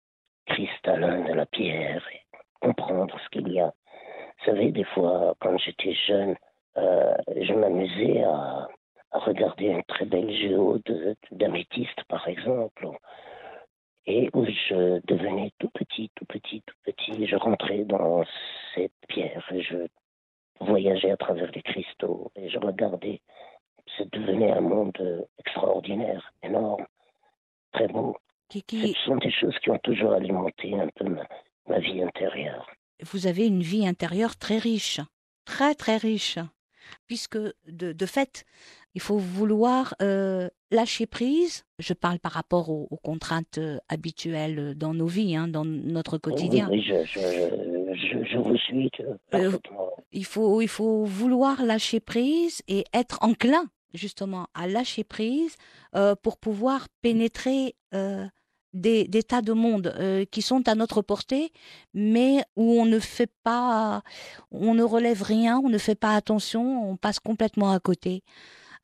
[0.45, 2.21] cristallin de la pierre et
[2.61, 3.67] comprendre ce qu'il y a.
[3.67, 6.35] Vous savez, des fois, quand j'étais jeune,
[6.77, 8.67] euh, je m'amusais à,
[9.11, 10.79] regarder une très belle géo
[11.31, 12.87] d'améthyste, par exemple,
[14.05, 17.25] et où je devenais tout petit, tout petit, tout petit.
[17.25, 18.23] Je rentrais dans
[18.75, 19.87] cette pierre et je
[20.59, 23.21] voyageais à travers les cristaux et je regardais
[23.97, 26.85] ça devenait un monde euh, extraordinaire, énorme,
[27.71, 28.15] très beau.
[28.51, 31.05] Ce sont des choses qui ont toujours alimenté un peu
[31.67, 32.69] ma, vie intérieure.
[33.01, 34.99] Vous avez une vie intérieure très riche,
[35.45, 36.39] très très riche,
[37.07, 37.37] puisque
[37.67, 38.45] de, fait,
[38.95, 41.65] il faut vouloir euh, lâcher prise.
[41.79, 46.69] Je parle par rapport aux, contraintes euh, habituelles dans nos vies, hein, dans notre quotidien.
[46.71, 48.89] Oui, je, je, vous suis.
[50.11, 55.55] il, faut, il faut vouloir lâcher prise et être enclin justement à lâcher prise
[55.95, 58.25] euh, pour pouvoir pénétrer euh,
[58.77, 61.51] des, tas de mondes euh, qui sont à notre portée,
[61.93, 64.01] mais où on ne fait pas,
[64.51, 68.23] on ne relève rien, on ne fait pas attention, on passe complètement à côté.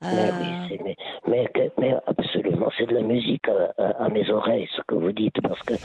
[0.01, 5.61] Mais, mais, absolument, c'est de la musique à, mes oreilles, ce que vous dites, parce
[5.63, 5.75] que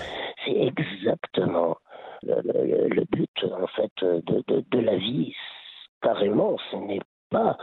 [0.45, 1.77] c'est exactement
[2.25, 5.33] le, but, en fait, de, de, de la vie.
[6.03, 7.57] Carrément, ce n'est pas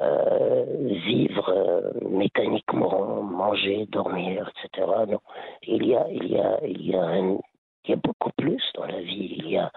[0.00, 0.64] euh,
[1.04, 4.86] vivre euh, mécaniquement, manger, dormir, etc.
[5.08, 5.20] Non,
[5.62, 8.86] il y a, il y a, il y a, il y a beaucoup plus dans
[8.86, 9.36] la vie.
[9.38, 9.70] Il y a,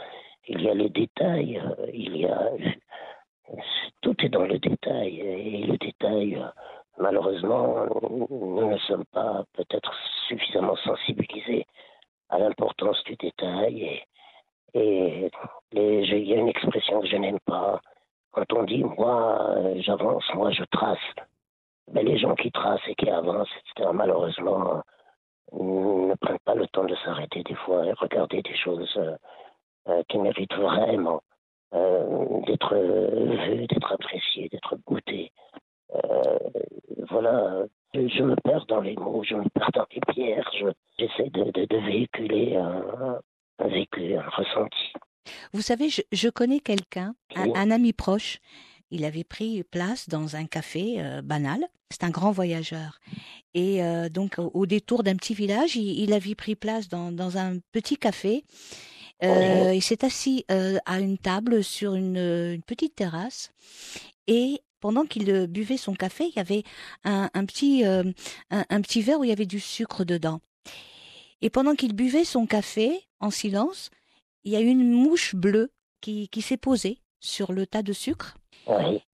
[0.47, 1.58] il y a les détails.
[1.60, 2.51] Euh, il y a
[4.01, 6.41] tout est dans le détail et le détail.
[6.97, 7.86] Malheureusement,
[8.30, 9.93] nous ne sommes pas peut-être
[10.28, 11.65] suffisamment sensibilisés
[12.30, 14.01] à l'importance du détail
[14.73, 15.30] et,
[15.73, 17.82] et il y a une expression que je n'aime pas,
[18.36, 20.98] quand on dit moi euh, j'avance, moi je trace,
[21.93, 24.82] mais les gens qui tracent et qui avancent, etc., malheureusement,
[25.54, 29.15] ne prennent pas le temps de s'arrêter des fois et regarder des choses euh,
[29.88, 31.21] euh, qui méritent vraiment
[32.48, 35.34] d'être vues, d'être appréciées, d'être goûtées.
[37.10, 40.50] voilà, je, me perds dans les mots, je me perds dans les pierres,
[40.98, 43.19] j'essaie de, de, véhiculer un,
[43.60, 44.93] un vécu, un ressenti.
[45.53, 48.39] Vous savez, je, connais quelqu'un, un, ami proche.
[48.91, 51.59] Il avait pris place dans un café euh, banal.
[51.89, 52.99] C'est un grand voyageur.
[53.53, 57.97] Et euh, donc, au, détour d'un petit village, il, avait pris place dans, un petit
[57.97, 58.43] café.
[59.23, 63.51] Euh, il s'est assis à une table sur une, petite terrasse.
[64.27, 66.63] Et pendant qu'il buvait son café, il y avait
[67.03, 70.41] un, petit, un petit verre où il y avait du sucre dedans.
[71.41, 73.89] Et pendant qu'il buvait son café en silence,
[74.45, 78.36] il y a une mouche bleue qui, qui s'est posée sur le tas de sucre.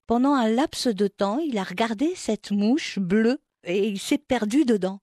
[0.08, 4.65] Pendant un laps de temps, il a regardé cette mouche bleue et il s'est perdu
[4.65, 5.00] dedans.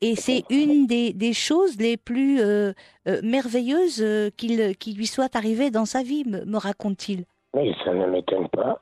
[0.00, 2.72] Et c'est une des, des, choses les plus euh,
[3.08, 7.24] euh, merveilleuses euh, qu'il qui lui soit arrivée dans sa vie, me, raconte-t-il.
[7.52, 8.80] Mais ça ne m'étonne pas.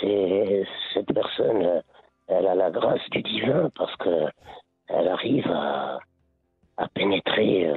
[0.00, 1.82] C'est cette personne,
[2.28, 4.26] elle a la grâce du divin parce que
[4.88, 5.98] elle arrive à,
[6.76, 7.68] à pénétrer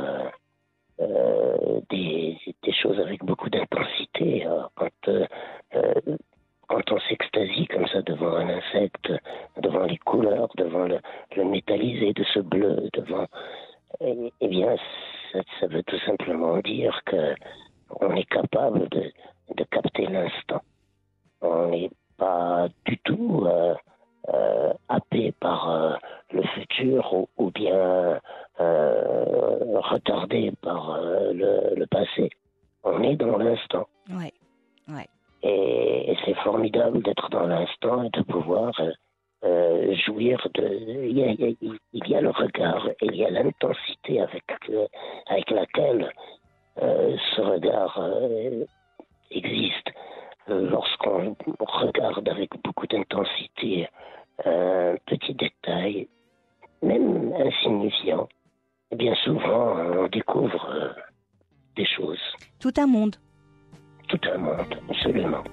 [1.02, 2.38] euh, des,
[2.82, 4.46] choses avec beaucoup d'intensité.
[4.76, 5.26] Quand, euh,
[5.76, 5.94] euh,
[6.68, 9.12] quand on s'extasie comme ça devant un insecte,
[9.62, 13.28] devant les couleurs, devant le, métallisé de ce bleu, devant,
[14.02, 14.76] eh, eh bien,
[15.32, 17.36] ça, veut tout simplement dire que
[18.02, 19.12] on est capable de,
[19.56, 20.62] de capter l'instant.
[21.42, 23.48] On n'est pas du tout
[24.34, 24.74] euh,
[25.40, 25.94] par euh,
[26.32, 28.20] le futur ou, ou bien
[28.60, 32.30] euh, retardé par euh, le, le passé.
[32.84, 33.88] On est dans l'instant.
[34.10, 34.34] Ouais.
[35.44, 38.72] Et, et c'est formidable d'être dans l'instant et de pouvoir
[40.06, 40.64] jouir de.
[41.04, 44.44] Il y, a, il y a- le regard et il y a l'intensité avec,
[45.28, 46.12] avec laquelle
[46.78, 48.00] ce regard
[49.32, 49.88] existe.
[50.50, 53.88] Euh, Lorsqu'on regarde avec beaucoup d'intensité
[54.46, 56.08] un petit détail,
[56.82, 58.28] même insignifiant,
[58.92, 60.90] et bien souvent on découvre euh,
[61.76, 62.22] des choses.
[62.60, 63.16] Tout un monde.
[64.08, 65.44] Tout un monde, absolument.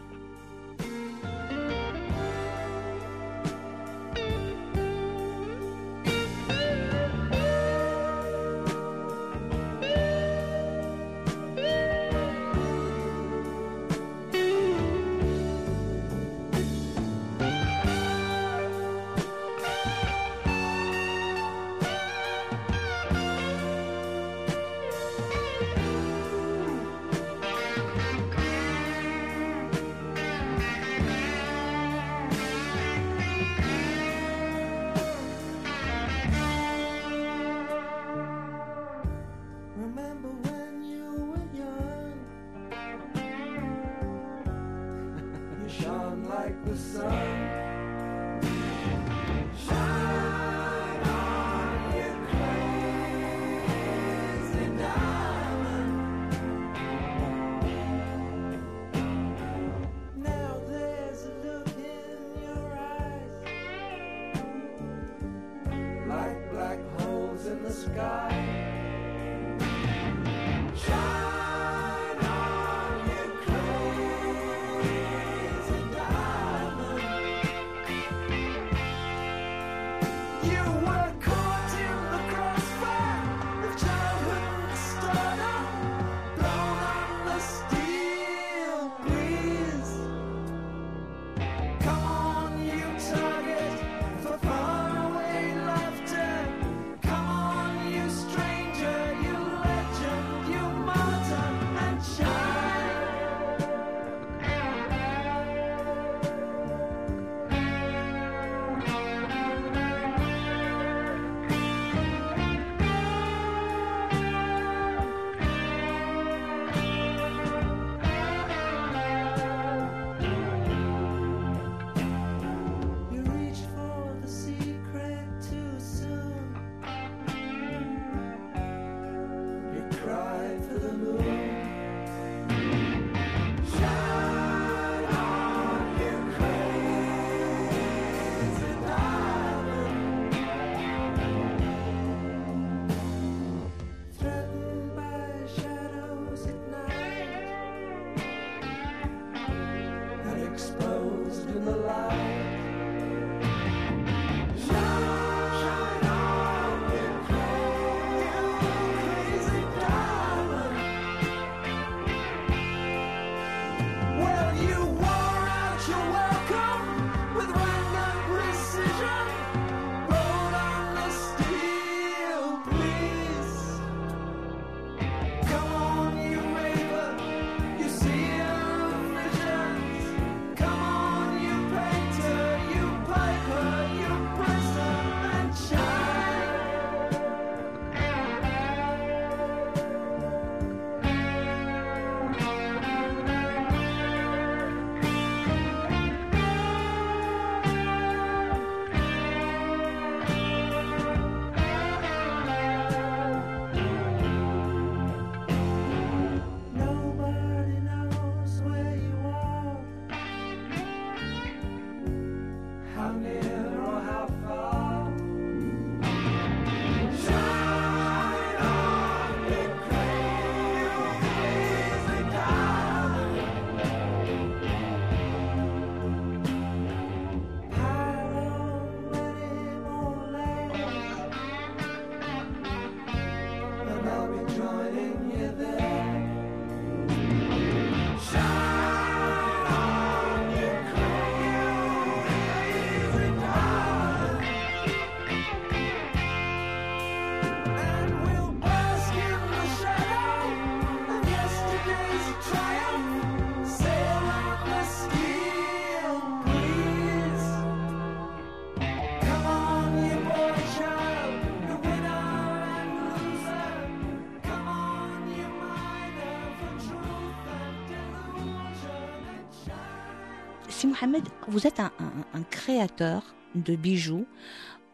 [271.03, 271.91] Mohamed, vous êtes un,
[272.33, 274.25] un créateur de bijoux,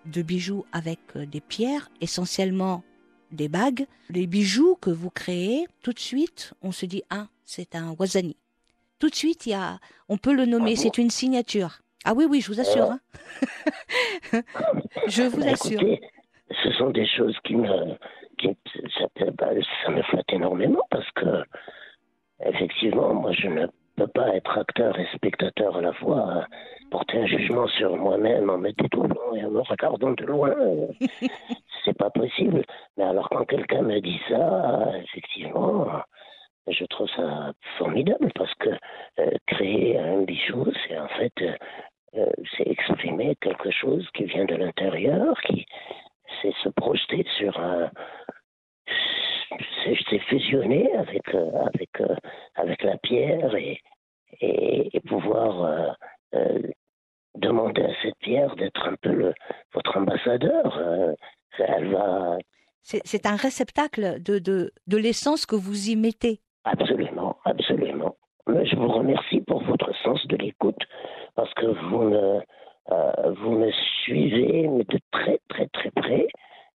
[0.06, 2.82] de bijoux avec euh, des pierres, essentiellement
[3.30, 3.84] des bagues.
[4.08, 8.36] Les bijoux que vous créez, tout de suite, on se dit, ah, c'est un wazani.
[8.98, 11.80] Tout de suite, il y a, on peut le nommer, Ah bon c'est une signature.
[12.06, 12.90] Ah oui, oui, je vous assure.
[12.90, 13.00] hein.
[15.08, 15.82] je vous Bah, assure.
[15.82, 16.00] écoutez,
[16.62, 17.68] ce sont des choses qui me,
[18.38, 18.48] qui,
[18.98, 19.04] ça,
[19.34, 19.50] bah,
[19.84, 21.42] ça me flatte énormément parce que,
[22.46, 23.66] effectivement, moi, je ne
[23.98, 26.42] peux pas être acteur et spectateur à la fois, euh,
[26.90, 30.50] porter un jugement sur moi-même en me détournant et en me regardant de loin.
[30.50, 30.86] euh,
[31.84, 32.64] c'est pas possible.
[32.96, 35.86] Mais alors, quand quelqu'un me dit ça, effectivement,
[36.68, 38.70] je trouve ça formidable parce que
[39.18, 41.32] euh, créer un bijou, c'est en fait,
[42.14, 42.26] euh,
[42.56, 45.66] c'est exprimer quelque chose qui vient de l'intérieur, qui
[46.42, 47.90] c'est se projeter sur un,
[50.08, 52.14] c'est fusionner avec euh, avec euh,
[52.54, 53.80] avec la pierre et
[54.40, 55.96] et, et pouvoir
[56.34, 56.58] euh,
[57.34, 59.34] demander à cette pierre d'être un peu le,
[59.72, 60.78] votre ambassadeur.
[61.58, 62.36] elle va
[62.82, 66.40] C'est un réceptacle de, de, de l'essence que vous y mettez.
[66.64, 68.16] Absolument, absolument.
[68.46, 70.82] Mais je vous remercie pour votre sens de l'écoute
[71.34, 72.40] parce que vous me,
[72.90, 73.70] euh, vous me
[74.02, 76.28] suivez mais de très très très près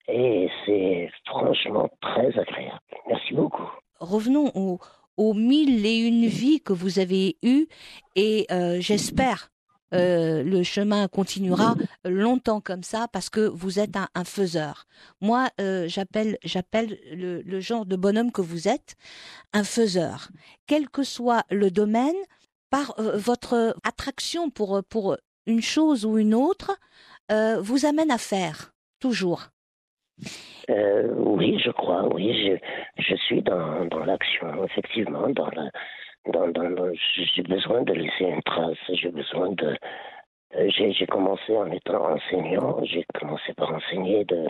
[0.08, 2.80] et c'est franchement très agréable.
[3.08, 3.70] Merci beaucoup.
[4.00, 4.80] Revenons
[5.18, 7.68] aux, mille et une vies que vous avez eues
[8.16, 9.50] et euh, j'espère
[9.94, 14.86] euh, le chemin continuera longtemps comme ça parce que vous êtes un, faiseur.
[15.22, 18.96] Moi, euh, j'appelle j'appelle le, genre de bonhomme que vous êtes
[19.54, 20.30] un faiseur.
[20.66, 22.16] Quel que soit le domaine,
[22.72, 26.76] par votre attraction pour une chose ou une autre,
[27.30, 29.53] vous amène à faire toujours.
[30.70, 32.58] Euh, oui, je crois, oui,
[32.98, 35.70] je, suis dans, dans l'action, effectivement, dans la,
[36.32, 36.92] dans, dans,
[37.36, 39.76] j'ai besoin de laisser une trace, j'ai besoin de,
[40.56, 44.48] euh, j'ai, j'ai commencé en étant enseignant, j'ai commencé par enseigner de,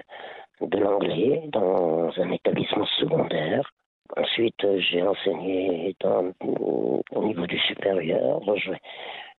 [0.61, 3.72] de l'anglais dans un établissement secondaire.
[4.18, 8.41] Ensuite, euh, j'ai enseigné au niveau du supérieur.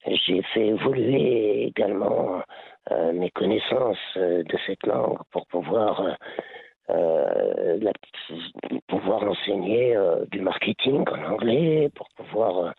[0.05, 2.41] J'ai fait évoluer également
[2.91, 6.18] euh, mes connaissances euh, de cette langue pour pouvoir
[6.89, 7.93] la-
[8.88, 9.97] pouvoir enseigner
[10.32, 12.74] du marketing en anglais, pour pouvoir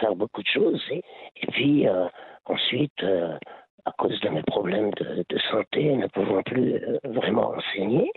[0.00, 0.82] faire beaucoup de choses.
[0.90, 1.86] Et, puis
[2.46, 3.04] ensuite,
[3.84, 8.10] à cause de mes problèmes de, de santé, ne pouvant plus vraiment enseigner,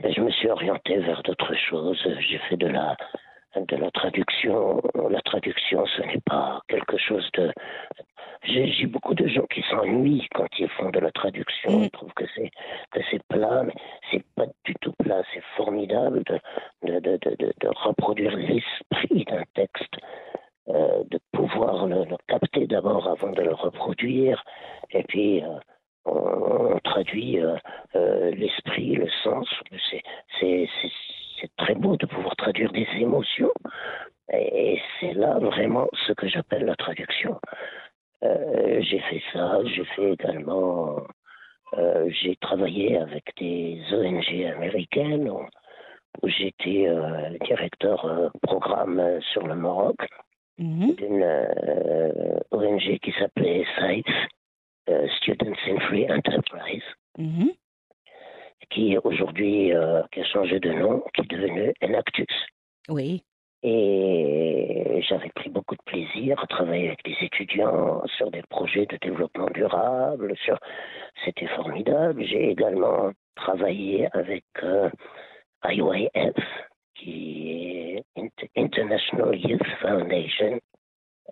[0.00, 2.00] ben, je me suis orienté vers d'autres choses.
[2.20, 2.96] J'ai fait de la
[3.56, 4.82] de la traduction.
[5.10, 7.52] La traduction, ce n'est pas quelque chose de.
[8.42, 11.70] J'ai beaucoup de gens qui s'ennuient quand ils font de la traduction.
[11.80, 11.84] Mm.
[11.84, 12.50] Ils trouvent que c'est
[12.92, 13.74] que c'est plat, mais
[14.10, 15.22] c'est pas du tout plat.
[15.32, 16.38] C'est formidable de
[16.82, 19.94] de, de, de, de- de reproduire l'esprit d'un texte,
[20.68, 24.44] euh, de pouvoir le, le capter d'abord avant de le reproduire,
[24.90, 25.42] et puis.
[25.42, 25.58] euh,
[26.06, 27.56] on, on traduit euh,
[27.94, 29.48] euh, l'esprit, le sens.
[30.40, 33.52] C'est très beau de pouvoir traduire des émotions.
[34.32, 37.38] Et c'est là vraiment ce que j'appelle la traduction.
[38.22, 40.96] Euh, j'ai fait ça, j'ai fait également,
[41.78, 45.46] euh, j'ai travaillé avec des ONG américaines où,
[46.24, 49.96] j'étais euh, directeur euh, programme euh, sur le Maroc
[50.58, 50.94] Mhm.
[50.94, 54.10] d'une euh, ONG qui s'appelait SITES,
[54.88, 56.82] euh, Students in Free Enterprise
[57.18, 57.50] Mhm.
[58.70, 62.26] qui aujourd'hui euh, qui a changé de nom, qui est devenu Enactus.
[62.88, 63.22] Oui.
[63.62, 68.96] Et j'avais pris beaucoup de plaisir à travailler avec des étudiants sur des projets de
[68.98, 70.34] développement durable.
[70.44, 70.58] Sur...
[71.24, 72.24] C'était formidable.
[72.24, 74.88] J'ai également travaillé avec euh,
[75.64, 76.36] IYF,
[76.94, 80.60] qui est Int- International Youth Foundation.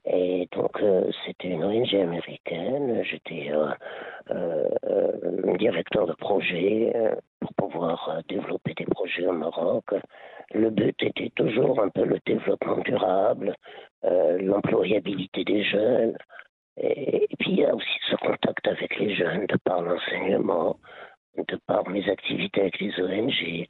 [0.07, 3.03] Et donc, euh, c'était une ONG américaine.
[3.05, 3.73] J'étais euh,
[4.31, 6.93] euh, directeur de projet
[7.41, 9.85] pour pouvoir développer des projets au Maroc.
[10.53, 13.55] Le but était toujours un peu le développement durable,
[14.03, 16.17] l'employabilité des jeunes.
[16.77, 20.77] Et, et puis, il y a aussi ce contact avec les jeunes de par l'enseignement,
[21.37, 23.69] de par mes activités avec les ONG,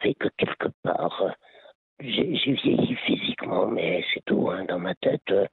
[0.00, 1.34] fait que quelque part,
[2.00, 4.48] j'ai vieilli physiquement, mais c'est tout.
[4.50, 4.64] hein.
[4.68, 5.46] Dans ma tête, euh,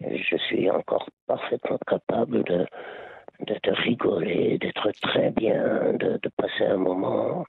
[0.00, 2.66] je suis encore parfaitement capable de,
[3.46, 7.44] de, de rigoler, d'être très bien, de, de passer un moment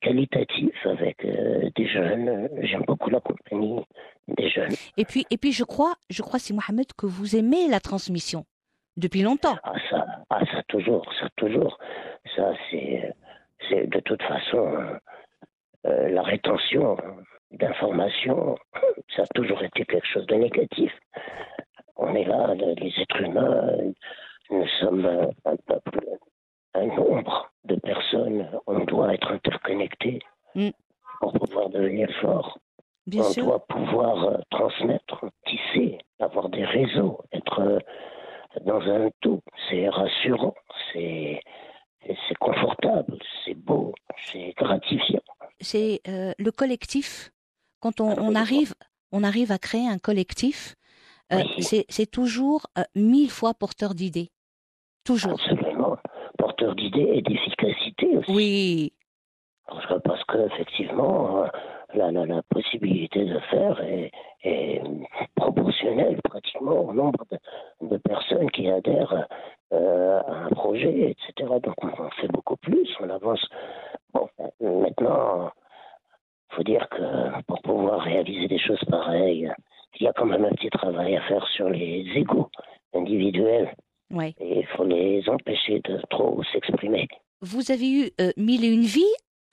[0.00, 2.48] qualitatif avec euh, des jeunes.
[2.62, 3.82] J'aime beaucoup la compagnie
[4.28, 4.74] des jeunes.
[4.96, 8.44] Et puis, et puis je crois, je crois, si Mohamed, que vous aimez la transmission
[8.96, 9.56] depuis longtemps.
[9.64, 11.78] Ah ça, ah ça toujours, ça toujours.
[12.36, 13.12] Ça c'est,
[13.68, 14.76] c'est de toute façon
[15.86, 16.96] euh, la rétention
[17.50, 18.56] d'informations,
[19.14, 20.92] ça a toujours été quelque chose de négatif.
[21.96, 23.92] on est là, les êtres humains,
[24.50, 25.06] nous sommes
[25.44, 26.00] un peuple,
[26.74, 30.20] un nombre de personnes, on doit être interconnectés
[30.54, 30.70] mm.
[31.20, 32.58] pour pouvoir devenir fort.
[33.12, 37.78] on doit pouvoir euh, transmettre, tisser, avoir des réseaux, être euh,
[38.62, 39.40] dans un tout.
[39.68, 40.54] C'est rassurant,
[40.92, 41.40] c'est
[42.38, 43.94] confortable, c'est beau,
[44.26, 45.20] c'est gratifiant.
[45.64, 47.32] C'est euh, le collectif.
[47.80, 48.74] Quand on, arrive,
[49.12, 50.74] on arrive à créer un collectif,
[51.58, 54.30] c'est toujours mille fois porteur d'idées.
[55.04, 55.32] Toujours.
[55.32, 55.98] Absolument
[56.38, 58.32] porteur d'idées et d'efficacité aussi.
[58.32, 58.92] Oui.
[59.66, 61.46] Parce, qu'effectivement, euh,
[61.94, 64.10] la, la, possibilité de faire est,
[65.36, 67.24] proportionnelle pratiquement au nombre
[67.80, 69.26] de, personnes qui adhèrent
[69.72, 71.50] euh, à un projet, etc.
[71.62, 73.44] Donc on fait beaucoup plus, on avance.
[74.12, 74.28] Bon,
[74.60, 75.50] maintenant,
[76.50, 79.50] il faut dire que pour pouvoir réaliser des choses pareilles,
[79.98, 82.50] il y a quand même un petit travail à faire sur les égaux
[82.94, 83.74] individuels.
[84.38, 87.08] Et il faut les empêcher de trop s'exprimer.
[87.40, 89.02] Vous avez eu euh, mille et une vies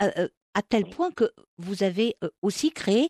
[0.01, 3.09] euh, euh, à tel point que vous avez aussi créé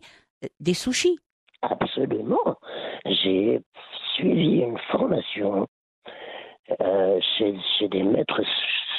[0.60, 1.18] des sushis.
[1.62, 2.56] Absolument.
[3.04, 3.60] J'ai
[4.14, 5.66] suivi une formation
[7.38, 8.42] chez, chez, des maîtres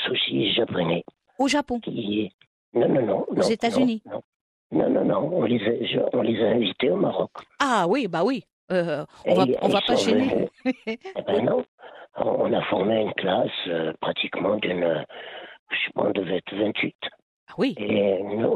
[0.05, 1.03] sushis japonais.
[1.39, 2.31] Au Japon qui...
[2.73, 3.25] Non, non, non.
[3.27, 4.01] Aux États-Unis
[4.71, 7.29] non, non, non, On, les a, on les a invités au Maroc.
[7.59, 8.43] Ah oui, bah oui.
[8.71, 10.49] on va, on va pas chez nous.
[10.87, 11.63] eh ben non
[12.17, 15.05] on a formé une classe euh, pratiquement d'une,
[15.71, 16.95] je pense, de 28.
[17.49, 17.75] Ah oui.
[17.77, 18.47] Et nous,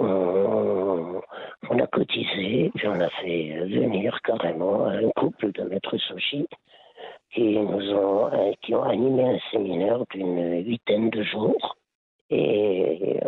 [1.70, 6.48] on, a cotisé, puis on a fait venir carrément un couple de maîtres sushi
[7.34, 11.76] qui nous ont, euh, qui ont animé un séminaire d'une huitaine de jours.
[12.30, 13.20] Et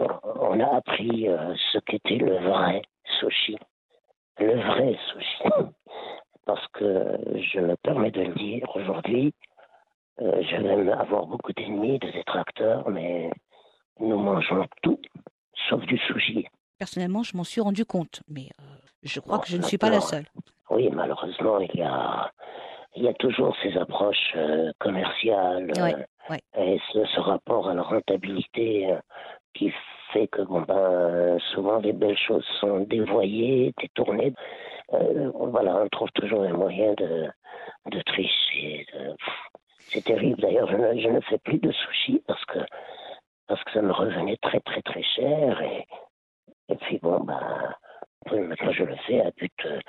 [0.41, 2.81] on a appris euh, ce qu'était le vrai
[3.19, 3.57] sushi.
[4.39, 5.49] Le vrai sushi.
[6.45, 7.17] Parce que
[7.53, 9.33] je me permets de le dire aujourd'hui,
[10.21, 13.29] euh, je vais avoir beaucoup d'ennemis, de détracteurs, mais
[13.99, 14.99] nous mangeons tout,
[15.69, 16.47] sauf du sushi.
[16.77, 18.49] Personnellement, je m'en suis rendu compte, mais
[19.03, 20.25] je crois que je ne suis pas la seule.
[20.69, 22.31] Oui, malheureusement, il y a,
[22.95, 25.71] il y a toujours ces approches euh, commerciales
[26.57, 28.87] et ce, rapport à la rentabilité
[29.53, 29.73] qui
[30.11, 34.33] fait que bon, ben, souvent les belles choses sont dévoyées, détournées.
[34.91, 37.29] voilà, on trouve toujours un moyen de,
[37.91, 38.85] de tricher.
[38.93, 39.15] De,
[39.89, 40.39] c'est terrible.
[40.41, 42.59] D'ailleurs, je ne, fais plus de sushi parce que,
[43.47, 45.61] parce que ça me revenait très, très, très cher.
[45.61, 45.85] Et,
[46.69, 47.75] et puis, bon, bah,
[48.31, 49.79] maintenant, je le fais à but euh,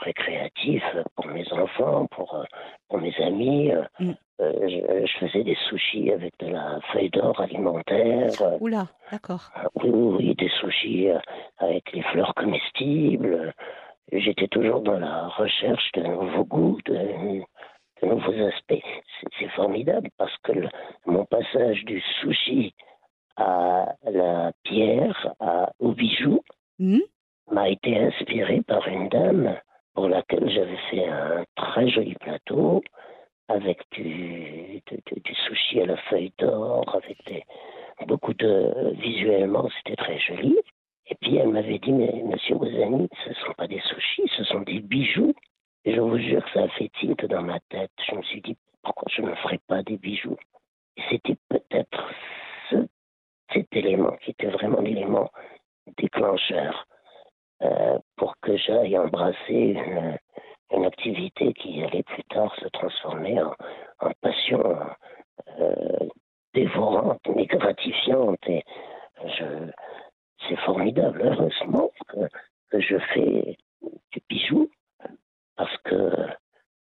[0.00, 0.82] récréatif
[1.16, 2.44] pour mes enfants, pour, euh,
[2.88, 3.70] pour mes amis.
[3.72, 4.14] Euh, mm.
[4.40, 8.30] je, faisais des sushis avec de la feuille d'or alimentaire.
[8.60, 9.50] Oula, d'accord.
[9.76, 11.08] oui, oui, des sushis
[11.58, 13.52] avec les fleurs comestibles.
[14.12, 17.42] J'étais toujours dans la recherche de nouveaux goûts, de,
[18.02, 18.84] de nouveaux aspects.
[19.38, 20.52] C'est formidable parce que
[21.06, 22.74] mon passage du sushi
[23.36, 26.40] à la pierre, à, au bijou,
[26.78, 27.00] hmm?
[27.50, 29.56] M'a été inspiré par une dame
[29.94, 32.82] pour laquelle j'avais fait un très joli plateau
[33.48, 34.82] avec du,
[35.46, 37.46] sushi à la feuille d'or, avec
[38.06, 38.92] beaucoup de...
[39.00, 40.56] Visuellement, c'était très joli.
[41.06, 44.44] Et puis elle m'avait dit, mais monsieur Wozani, ce ne sont pas des sushis, ce
[44.44, 45.34] sont des bijoux.
[45.84, 47.92] Et je vous jure ça a fait tilt dans ma tête.
[48.08, 50.36] Je me suis dit, pourquoi je ne ferais pas des bijoux?
[51.10, 52.10] C'était peut-être
[52.70, 52.76] ce,
[53.52, 55.30] cet élément qui était vraiment l'élément
[55.98, 56.86] déclencheur
[57.64, 59.76] euh, pour que j'aille embrasser
[60.70, 64.76] une, activité qui allait plus tard se transformer en, passion
[65.60, 66.08] euh,
[66.52, 68.40] dévorante, mais gratifiante.
[68.48, 68.62] Et
[70.48, 72.28] c'est formidable, heureusement que,
[72.70, 73.56] que je fais
[74.12, 74.70] du bijou
[75.56, 76.10] parce que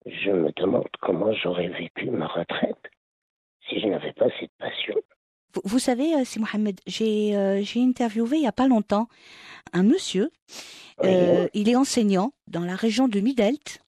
[0.06, 2.92] je me demande comment j'aurais vécu ma retraite
[3.68, 4.96] si je n'avais pas cette passion.
[5.64, 9.08] Vous, savez, euh, c'est Mohamed, j'ai euh, interviewé il n'y a pas longtemps
[9.74, 10.32] un monsieur.
[11.04, 13.82] Euh, il est enseignant dans la région de Midelt.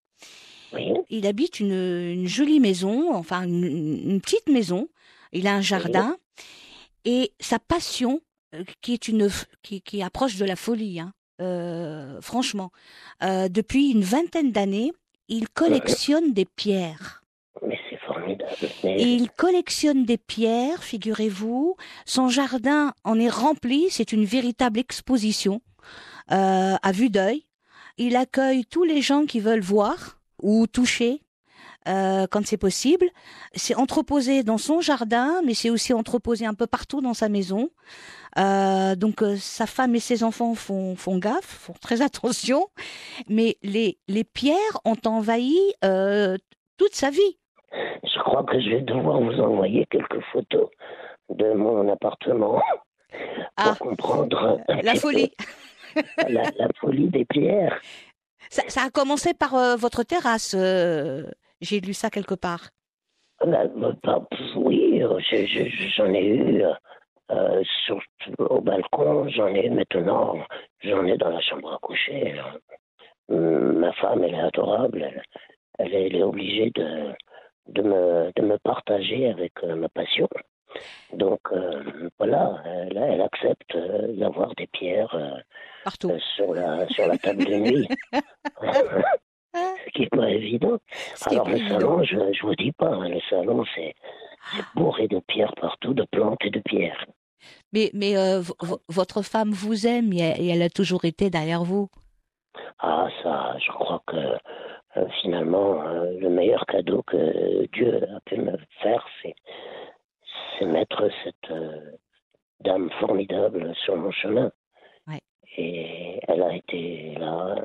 [1.10, 4.88] Il habite une, une, jolie maison, enfin une, petite maison.
[5.32, 6.18] Il a un jardin
[7.06, 8.22] et sa passion,
[8.82, 9.30] qui est une
[9.64, 12.72] qui, qui approche de la folie, hein, euh, franchement.
[13.24, 14.92] Euh, depuis une vingtaine d'années,
[15.28, 17.24] il collectionne des pierres.
[18.84, 21.76] Il collectionne des pierres, figurez-vous.
[22.06, 23.88] Son jardin en est rempli.
[23.90, 25.62] C'est une véritable exposition
[26.32, 27.44] euh, à vue d'œil.
[27.98, 31.22] Il accueille tous les gens qui veulent voir ou toucher
[31.88, 33.10] euh, quand c'est possible.
[33.56, 37.70] C'est entreposé dans son jardin, mais c'est aussi entreposé un peu partout dans sa maison.
[38.38, 42.68] Euh, donc euh, sa femme et ses enfants font, font gaffe, font très attention,
[43.28, 45.58] mais les, les pierres ont envahi
[46.78, 47.38] toute sa vie.
[47.72, 50.70] Je crois que je vais devoir vous envoyer quelques photos
[51.30, 52.62] de mon appartement
[53.58, 53.76] Ah.
[53.78, 55.32] pour comprendre un La folie.
[56.30, 57.80] la, la folie des pierres.
[58.50, 60.56] Ça, ça a commencé par euh, votre terrasse.
[60.58, 61.24] euh,
[61.62, 62.70] J'ai lu ça quelque part.
[63.46, 66.74] Bah, bah, bah, pff, oui, euh, je- je- j'en ai eu euh,
[67.32, 68.02] euh, sur,
[68.40, 70.36] au balcon, j'en ai eu maintenant,
[70.84, 72.36] j'en ai dans la chambre à coucher.
[73.30, 75.24] Hum, Ma femme, elle est adorable, elle,
[75.80, 77.14] elle est, elle est obligée de,
[77.70, 80.28] de, me, de me partager avec euh, ma passion.
[81.14, 85.40] Donc euh, voilà, elle, elle accepte euh, d'avoir des pierres euh,
[85.84, 86.14] Partout.
[86.36, 87.88] sur, la, sur la table de nuit.
[88.62, 90.78] Ce qui n'est pas évident.
[91.16, 91.80] Ce Alors le évident.
[91.80, 93.96] salon, je ne vous dis pas, hein, le salon c'est
[94.76, 97.06] bourré de pierres partout, de plantes et de pierres.
[97.74, 101.30] Mais, mais vo- vo- votre femme vous aime et elle, et elle a toujours été
[101.30, 101.90] derrière vous?
[102.80, 104.18] Ah ça, je crois que
[104.98, 109.36] euh, finalement euh, le meilleur cadeau que Dieu a pu me faire, c'est
[110.58, 111.92] c'est mettre cette euh,
[112.62, 114.52] dame formidable sur mon chemin.
[115.08, 115.22] Ouais.
[115.58, 117.56] Et elle a été là.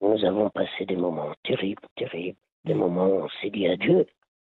[0.00, 2.78] Nous avons passé des moments terribles, terribles, des Mm.
[2.78, 4.06] moments où on s'est dit adieu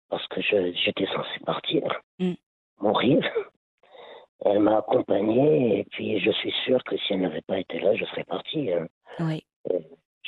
[0.10, 1.84] parce que je- j'étais censé partir,
[2.20, 2.34] Mm.
[2.82, 3.24] mourir.
[4.46, 7.96] Elle m'a accompagné et puis je suis sûr que si elle n'avait pas été là,
[7.96, 8.72] je serais parti.
[8.72, 8.88] hein.
[9.20, 9.44] Oui.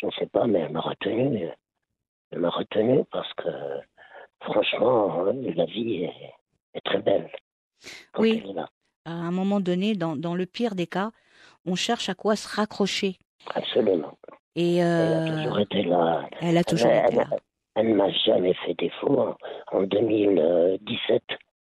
[0.02, 1.47] Je ne sais pas, mais elle m'a retenu.
[2.32, 3.49] Elle m'a retenu parce que,
[4.41, 6.34] franchement, hein, la vie est,
[6.74, 7.30] est très belle.
[8.18, 8.43] Oui.
[9.06, 11.12] À un moment donné, dans, dans le pire des cas,
[11.66, 13.18] on cherche à quoi se raccrocher.
[13.54, 14.18] Absolument.
[14.56, 16.30] Et Elle a euh, toujours été là.
[16.41, 17.26] elle a toujours elle, été là.
[17.76, 19.20] elle ne m'a jamais fait défaut.
[19.20, 19.38] En,
[19.78, 21.24] en 2017,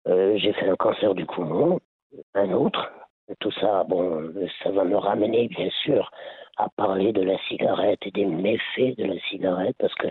[0.09, 1.81] euh, j'ai fait un cancer du poumon,
[2.35, 2.91] un autre.
[3.41, 4.33] Tout ça, bon,
[4.63, 6.11] ça va me ramener, bien sûr,
[6.57, 10.09] à parler de la cigarette et des méfaits de la cigarette, parce que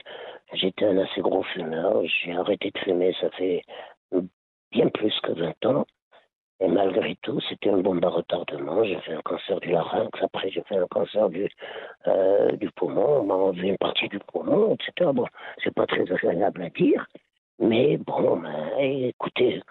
[0.54, 2.04] j'étais un assez gros fumeur.
[2.06, 3.64] J'ai arrêté de fumer, ça fait
[4.72, 5.86] bien plus que 20 ans.
[6.62, 8.84] Et malgré tout, c'était un bombe à retardement.
[8.86, 11.50] J'ai fait un cancer du larynx, après j'ai fait un cancer du,
[12.08, 15.12] euh, du poumon, on m'a enlevé une partie du poumon, etc.
[15.14, 15.26] Bon,
[15.62, 17.06] c'est pas très agréable à dire,
[17.60, 19.62] mais bon, ben, écoutez,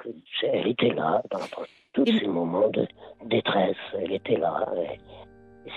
[0.43, 1.65] elle était là dans, dans
[1.95, 2.87] tous ces moments de
[3.25, 4.67] détresse, elle était là,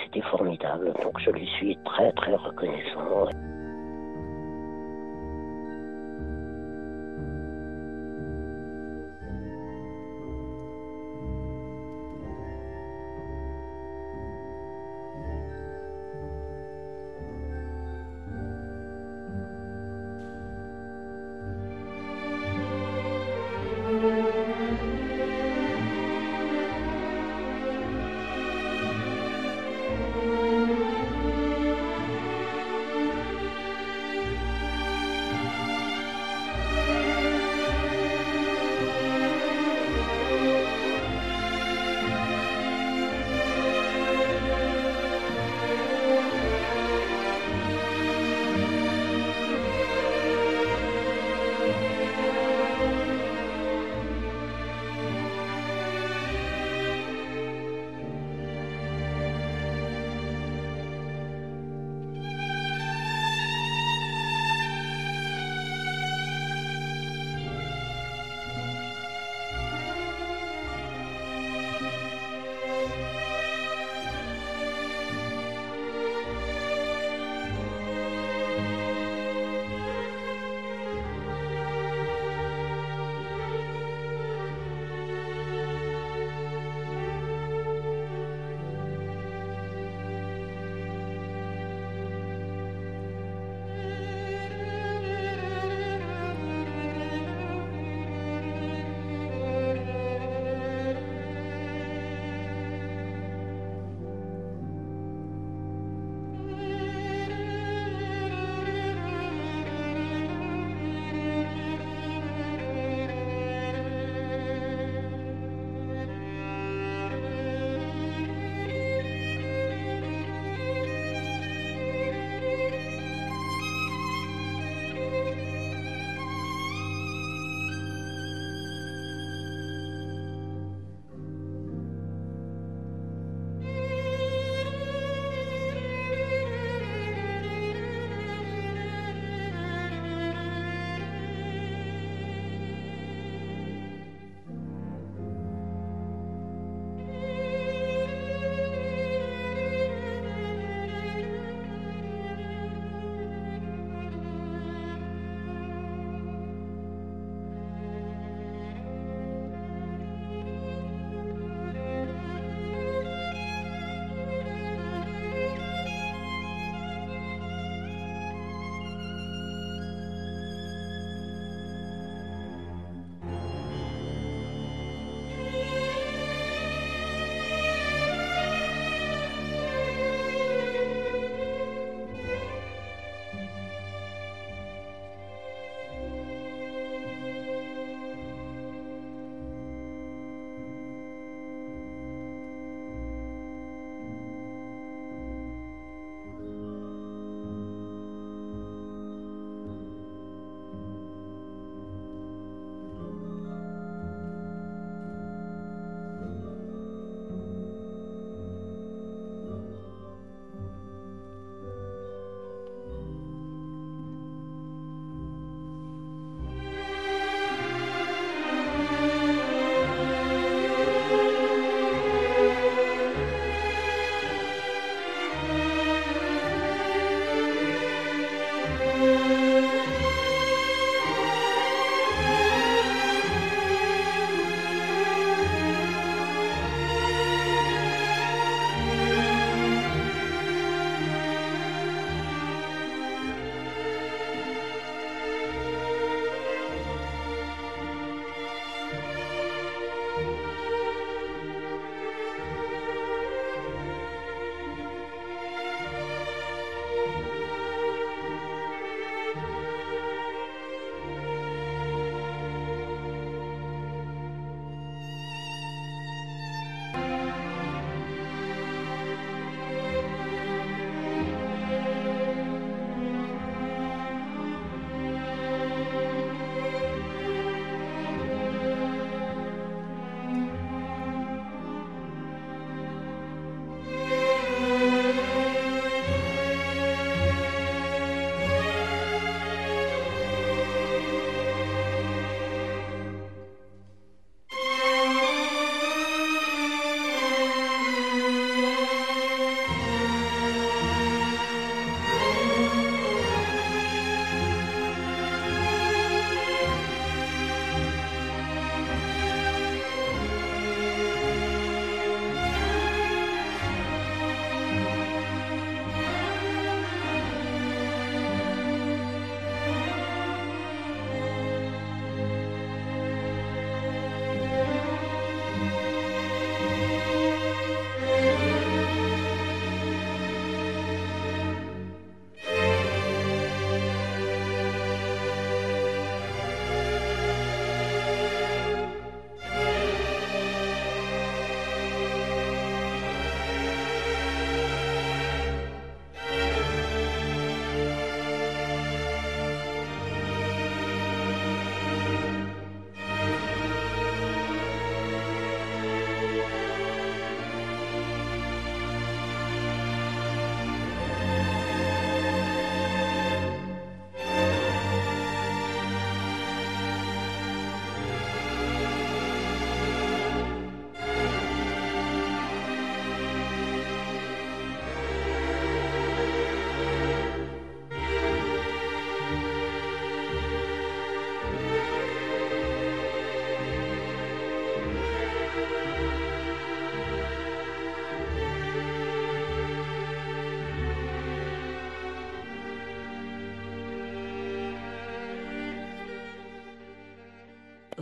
[0.03, 0.93] c'était formidable.
[1.03, 3.29] Donc je lui suis très très reconnaissant.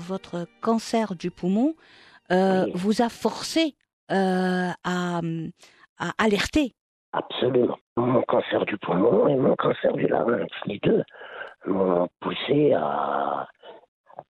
[0.06, 1.74] Votre cancer du poumon
[2.32, 3.76] euh, vous a forcé
[4.12, 5.22] euh, à,
[6.00, 6.74] à alerter.
[7.14, 7.78] Absolument.
[7.98, 11.04] Mon cancer du poumon et mon cancer du larynx, les deux,
[11.66, 13.48] m'ont poussé à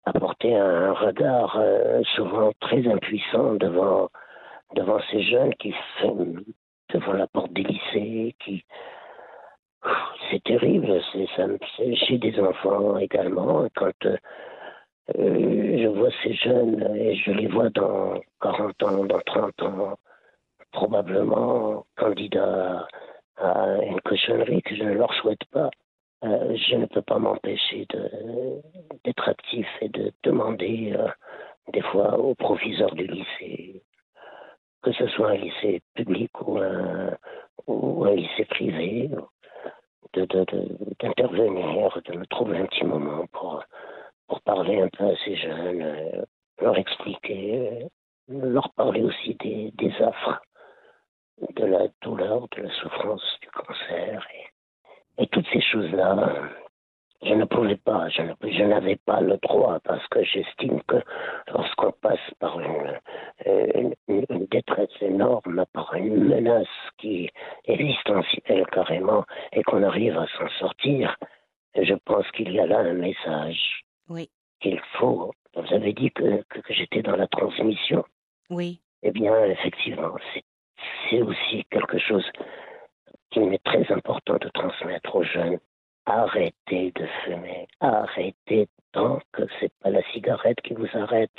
[0.06, 4.10] apporter un regard euh, souvent très impuissant devant,
[4.76, 6.36] devant ces jeunes qui sont
[6.94, 8.64] devant la porte des lycées, qui
[10.30, 13.68] c'est terrible, c'est chez des enfants également.
[13.76, 14.18] Quand euh,
[15.14, 19.98] je vois ces jeunes et je les vois dans 40 ans, dans 30 ans,
[20.72, 22.88] probablement candidats
[23.38, 25.70] à une cochonnerie que je ne leur souhaite pas.
[26.24, 27.86] Euh, je ne peux pas m'empêcher
[29.04, 31.08] d'être actif et de demander euh,
[31.72, 33.84] des fois au proviseur du lycée,
[34.82, 37.16] que ce soit un lycée public ou un,
[37.68, 39.10] ou un lycée privé,
[40.14, 43.64] d'intervenir, de, de, me trouver un petit moment pour,
[44.28, 46.26] pour parler un peu à ces jeunes, euh,
[46.62, 47.88] leur expliquer,
[48.28, 50.42] leur parler aussi des, affres,
[51.56, 54.28] de la douleur, de la souffrance du cancer
[55.18, 56.52] et, toutes ces choses-là,
[57.24, 60.98] je ne pouvais pas, je, n'avais pas le droit parce que j'estime que
[61.48, 66.68] lorsqu'on passe par une, une, détresse énorme, par une menace
[66.98, 67.32] qui est
[67.74, 71.16] existentielle carrément et qu'on arrive à s'en sortir,
[71.76, 73.85] je pense qu'il y a là un message.
[74.10, 74.30] Oui.
[74.60, 75.34] Qu'il faut.
[75.56, 78.04] Vous avez dit que, que, que j'étais dans la transmission.
[78.50, 78.82] Oui.
[79.04, 80.16] Eh bien, effectivement,
[81.10, 82.26] c'est aussi quelque chose
[83.32, 85.60] qu'il est très important de transmettre aux jeunes.
[86.06, 91.36] Arrêtez de fumer, arrêtez tant que c'est pas la cigarette qui vous arrête.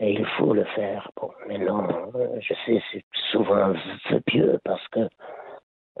[0.00, 1.10] Et il faut le faire.
[1.16, 3.74] Bon, mais non, je sais, c'est souvent
[4.10, 5.08] un pieux parce que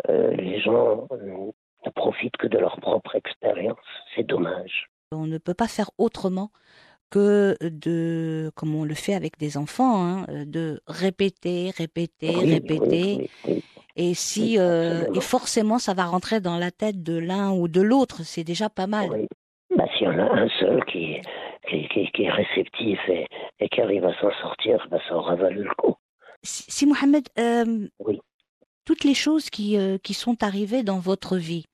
[0.08, 3.78] euh, les gens ne profitent que de leur propre expérience.
[4.14, 4.88] C'est dommage.
[5.12, 6.50] On ne peut pas faire autrement
[7.10, 13.30] que de, comme on le fait avec des enfants, hein, de répéter, répéter, répéter.
[13.96, 17.80] Et si euh, et forcément ça va rentrer dans la tête de l'un ou de
[17.80, 19.08] l'autre, c'est déjà pas mal.
[19.10, 19.26] Oui.
[19.76, 21.16] Bah, s'il y en a un seul qui,
[21.68, 23.26] qui, qui, qui est réceptif et,
[23.60, 25.94] et, qui arrive à s'en sortir, bah, ça aura valu le coup.
[26.42, 27.88] Si, si Mohamed, euh,
[28.84, 31.66] toutes les choses qui, euh, qui sont arrivées dans votre vie,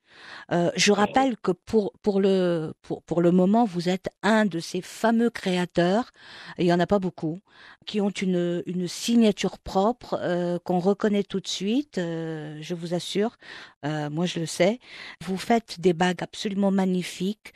[0.53, 4.61] euh, je rappelle que pour, pour, le, pour, pour le moment, vous êtes un de
[4.61, 6.11] ces fameux créateurs,
[6.59, 7.41] il n'y en a pas beaucoup,
[7.87, 12.95] qui ont une, une signature propre euh, qu'on reconnaît tout de suite, euh, je vous
[12.95, 13.37] assure,
[13.85, 14.79] moi je le sais.
[15.23, 17.53] Vous faites des bagues absolument magnifiques,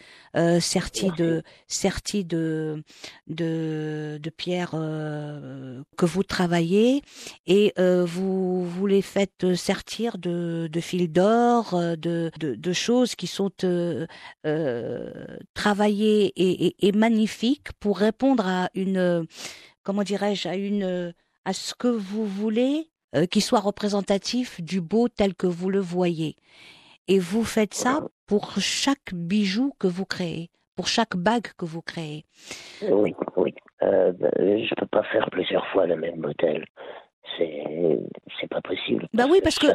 [0.60, 2.84] serties de, serties de,
[3.28, 7.02] de, de pierres que vous travaillez
[7.46, 13.26] et vous, vous les faites sertir de, de fils d'or, de, de, de, choses qui
[13.26, 13.50] sont
[15.54, 19.26] travaillées et, et, et magnifiques pour répondre à une
[19.88, 21.14] comment dirais-je, à une,
[21.46, 25.80] à ce que vous voulez, euh, qui soit représentatif du beau tel que vous le
[25.80, 26.36] voyez.
[27.08, 31.80] Et vous faites ça pour chaque bijou que vous créez, pour chaque bague que vous
[31.80, 32.26] créez.
[32.82, 33.54] Oui, oui.
[33.82, 36.66] Euh, je peux pas faire plusieurs fois le même modèle.
[37.38, 37.64] C'est,
[38.38, 39.08] c'est pas possible.
[39.14, 39.68] Bah oui, parce que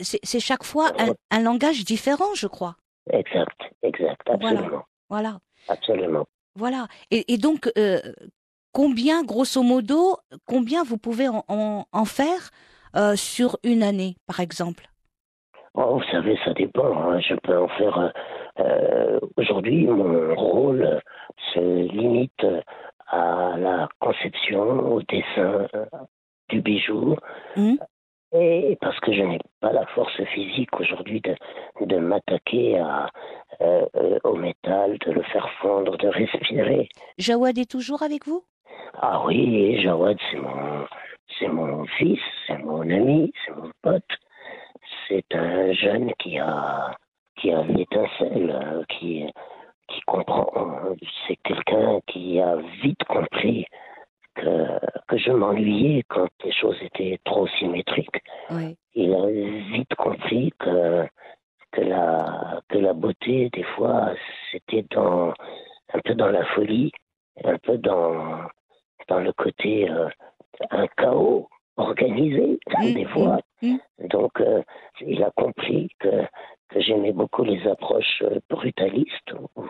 [0.00, 2.76] c'est chaque fois un, un, langage différent, je crois.
[3.10, 4.84] Exact, exact, absolument.
[5.08, 5.38] Voilà.
[5.68, 6.26] Absolument.
[6.54, 6.86] Voilà.
[7.10, 8.00] Et, et donc, euh,
[8.72, 10.16] combien, grosso modo,
[10.46, 12.50] combien vous pouvez en, en, en faire
[12.96, 14.88] euh, sur une année, par exemple?
[15.74, 16.96] Oh, Vous savez, ça dépend.
[16.96, 17.20] Hein.
[17.20, 17.98] Je peux en faire.
[17.98, 18.10] Euh,
[18.60, 21.00] euh, Aujourd'hui, mon rôle
[21.54, 22.44] se limite
[23.06, 25.66] à la conception, au dessin
[26.48, 27.16] du bijou.
[27.56, 27.74] Mmh.
[28.32, 31.34] Et parce que je n'ai pas la force physique aujourd'hui de,
[31.80, 33.08] de m'attaquer à,
[33.62, 33.86] euh,
[34.24, 36.88] au métal, de le faire fondre, de respirer.
[37.16, 38.44] Jawad est toujours avec vous?
[39.00, 40.86] Ah oui, Jawad, c'est mon,
[41.38, 44.04] c'est mon fils, c'est mon ami, c'est mon pote.
[45.08, 46.94] C'est un jeune qui a,
[47.36, 49.24] qui a l'étincelle, qui,
[49.88, 50.50] qui comprend.
[51.26, 53.64] C'est quelqu'un qui a vite compris
[54.38, 54.78] que,
[55.08, 58.22] que je m'ennuyais quand les choses étaient trop symétriques.
[58.50, 58.76] Oui.
[58.94, 59.26] Il a
[59.72, 61.06] vite compris que,
[61.72, 64.12] que, la, que la beauté, des fois,
[64.50, 65.32] c'était dans,
[65.92, 66.92] un peu dans la folie,
[67.44, 68.40] un peu dans,
[69.08, 70.08] dans le côté euh,
[70.70, 73.38] un chaos organisé mmh, des fois.
[73.62, 74.08] Mmh, mmh.
[74.08, 74.62] Donc euh,
[75.00, 76.24] il a compris que,
[76.70, 79.62] que j'aimais beaucoup les approches euh, brutalistes où,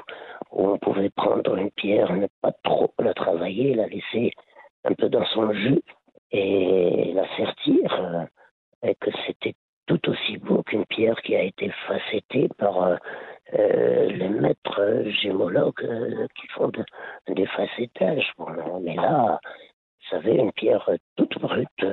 [0.52, 4.32] où, on pouvait prendre une pierre, ne pas trop la travailler, la laisser
[4.84, 5.82] un peu dans son jus
[6.30, 8.28] et l'assertir
[8.84, 9.54] euh, que c'était
[9.88, 12.96] tout aussi beau qu'une pierre qui a été facettée par euh,
[13.54, 16.70] euh, les maîtres gémologues euh, qui font
[17.26, 18.30] des facettages.
[18.36, 21.86] Bon, mais là, vous savez, une pierre toute brute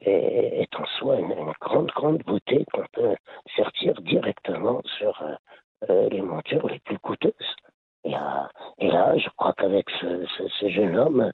[0.00, 3.14] est, en soi une, grande, grande beauté qu'on peut
[3.54, 5.22] sortir directement sur
[5.88, 7.54] les montures les plus coûteuses.
[8.04, 11.32] Et, là, je crois qu'avec ce, jeune homme,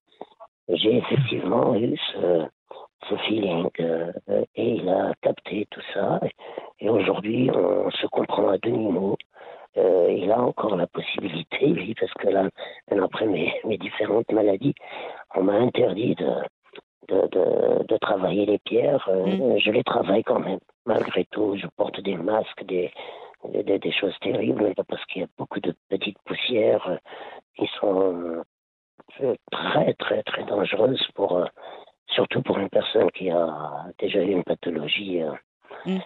[0.68, 2.46] j'ai effectivement eu ce,
[3.28, 3.68] feeling
[4.56, 6.20] et il a capté tout ça.
[6.80, 9.16] Et, aujourd'hui, on se comprend à demi-mot.
[9.78, 12.48] Euh, il a encore la possibilité, lui, parce que là,
[13.02, 14.74] après mes, mes différentes maladies,
[15.34, 16.32] on m'a interdit de,
[17.08, 19.06] de, de, travailler les pierres.
[19.08, 19.58] Euh, mm.
[19.58, 21.56] Je les travaille quand même, malgré tout.
[21.56, 22.90] Je porte des masques, des,
[23.44, 26.96] des, des choses terribles, parce qu'il y a beaucoup de petites poussières euh,
[27.56, 28.42] qui sont
[29.50, 31.44] très, très, très dangereuses pour,
[32.08, 35.22] surtout pour une personne qui a déjà eu une pathologie.
[35.84, 35.98] Mm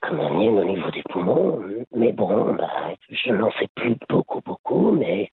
[0.00, 1.60] comme la mienne au niveau des poumons.
[1.94, 5.30] Mais bon, bah, je n'en fais plus beaucoup, beaucoup, mais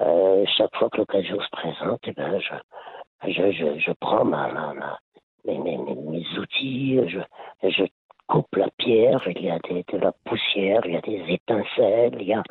[0.00, 4.48] euh, chaque fois que l'occasion se présente, eh ben, je, je, je, je prends ma,
[4.52, 4.98] ma, ma
[5.44, 7.20] mes, mes, mes, outils, je,
[7.68, 7.84] je
[8.26, 12.16] coupe la pierre, il y a des, de la poussière, il y a des étincelles,
[12.20, 12.42] il y a,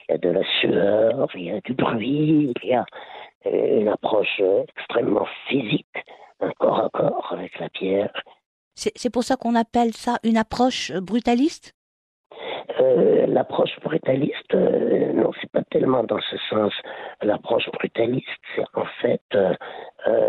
[0.00, 2.84] il y a de la sueur, il y a du bruit, il y a euh,
[3.44, 4.40] une approche
[4.76, 5.96] extrêmement physique,
[6.40, 8.12] un corps à corps avec la pierre.
[8.74, 11.74] C'est pour ça qu'on appelle ça une approche euh, brutaliste?
[12.80, 16.72] Euh, L'approche brutaliste, euh, non, c'est pas tellement dans ce sens.
[17.22, 19.22] L'approche brutaliste, c'est en fait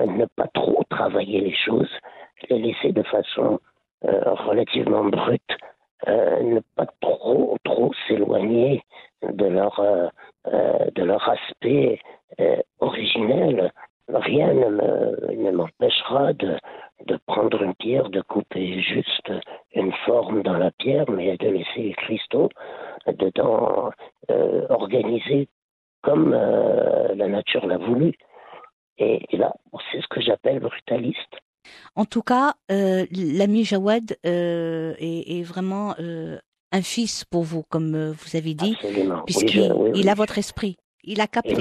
[0.08, 1.90] ne pas trop travailler les choses,
[2.50, 3.60] les laisser de façon
[4.02, 5.58] relativement brute,
[6.08, 8.84] ne pas trop trop s'éloigner
[9.34, 10.12] de leur
[10.46, 12.00] de leur aspect
[12.80, 13.72] originel.
[14.08, 16.58] Rien ne m'empêchera de
[17.06, 19.32] de prendre une pierre, de couper juste
[19.74, 22.50] une forme dans la pierre, mais de laisser les cristaux
[23.08, 23.92] dedans
[24.32, 25.48] euh, organisés
[26.02, 28.14] comme euh, la nature l'a voulu.
[28.98, 29.54] Et, là,
[29.92, 31.36] c'est ce que j'appelle brutaliste.
[31.96, 35.96] En tout cas, euh, l'ami Jawad est, vraiment
[36.72, 38.78] un fils pour vous, comme vous avez dit,
[39.26, 40.78] puisqu'il a votre esprit.
[41.04, 41.56] Il a capté.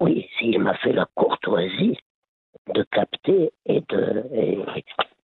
[0.00, 1.98] oui, il m'a fait la courtoisie
[2.72, 4.24] de capter et de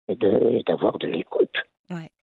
[0.10, 1.56] et, d'avoir de l'écoute.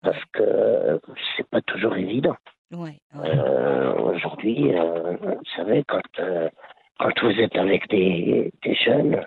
[0.03, 1.01] Parce que
[1.37, 2.37] c'est pas toujours évident.
[2.73, 6.49] Euh, aujourd'hui, euh, vous savez, quand euh,
[6.99, 9.21] quand vous êtes avec des, des jeunes,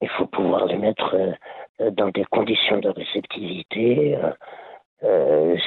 [0.00, 1.16] il faut pouvoir les mettre
[1.92, 4.16] dans des conditions de réceptivité.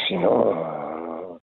[0.10, 1.40] Sinon,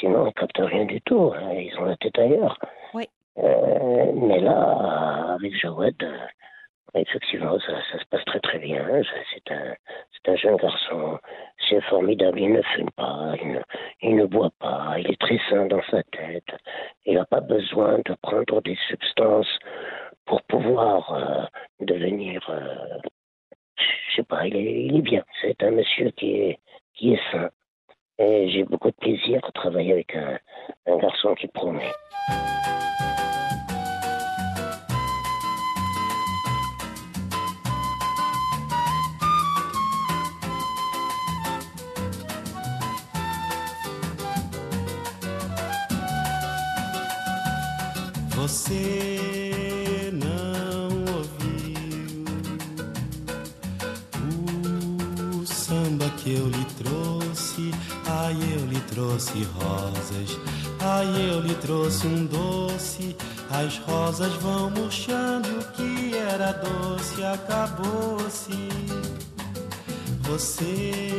[0.00, 1.32] sinon, ils captent rien du tout.
[1.36, 2.58] Hein, ils ont la tête ailleurs.
[2.94, 3.08] Oui.
[3.38, 6.16] Euh, mais là, avec Jawad, euh,
[6.94, 8.84] effectivement, ça, ça, se passe très très bien.
[9.32, 9.74] C'est un,
[10.12, 11.18] c'est un jeune garçon,
[11.68, 12.40] c'est formidable.
[12.40, 13.60] Il ne fume pas, il ne,
[14.02, 16.54] il ne boit pas, il est très sain dans sa tête.
[17.04, 19.58] Il n'a pas besoin de prendre des substances
[20.26, 21.44] pour pouvoir euh,
[21.80, 22.40] devenir.
[22.48, 22.98] Euh,
[23.76, 25.24] je sais pas, il est, il est bien.
[25.42, 26.58] C'est un monsieur qui est,
[26.94, 27.50] qui est sain.
[28.18, 30.38] Et j'ai beaucoup de plaisir à travailler avec un,
[30.98, 31.90] garçon qui promet.
[48.36, 49.33] Você
[59.14, 60.38] trouxe rosas.
[60.80, 63.16] Ai, eu lhe trouxe um doce.
[63.50, 65.48] As rosas vão murchando.
[65.60, 68.68] O que era doce acabou-se.
[70.22, 71.14] Você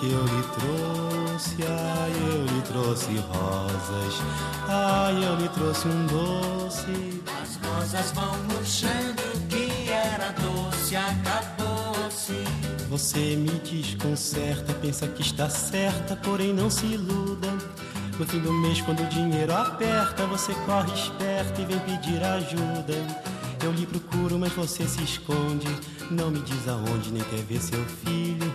[0.00, 4.20] que eu lhe trouxe, ai, eu lhe trouxe rosas,
[4.68, 7.22] ai, eu lhe trouxe um doce.
[7.40, 12.34] As rosas vão murchando, que era doce acabou-se.
[12.88, 17.48] Você me desconcerta, pensa que está certa, porém não se iluda.
[18.18, 22.94] No fim do mês, quando o dinheiro aperta, você corre esperto e vem pedir ajuda.
[23.62, 25.66] Eu lhe procuro, mas você se esconde.
[26.10, 28.54] Não me diz aonde, nem quer ver seu filho.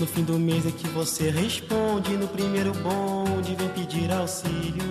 [0.00, 2.16] No fim do mês é que você responde.
[2.16, 4.84] No primeiro bonde vem pedir auxílio.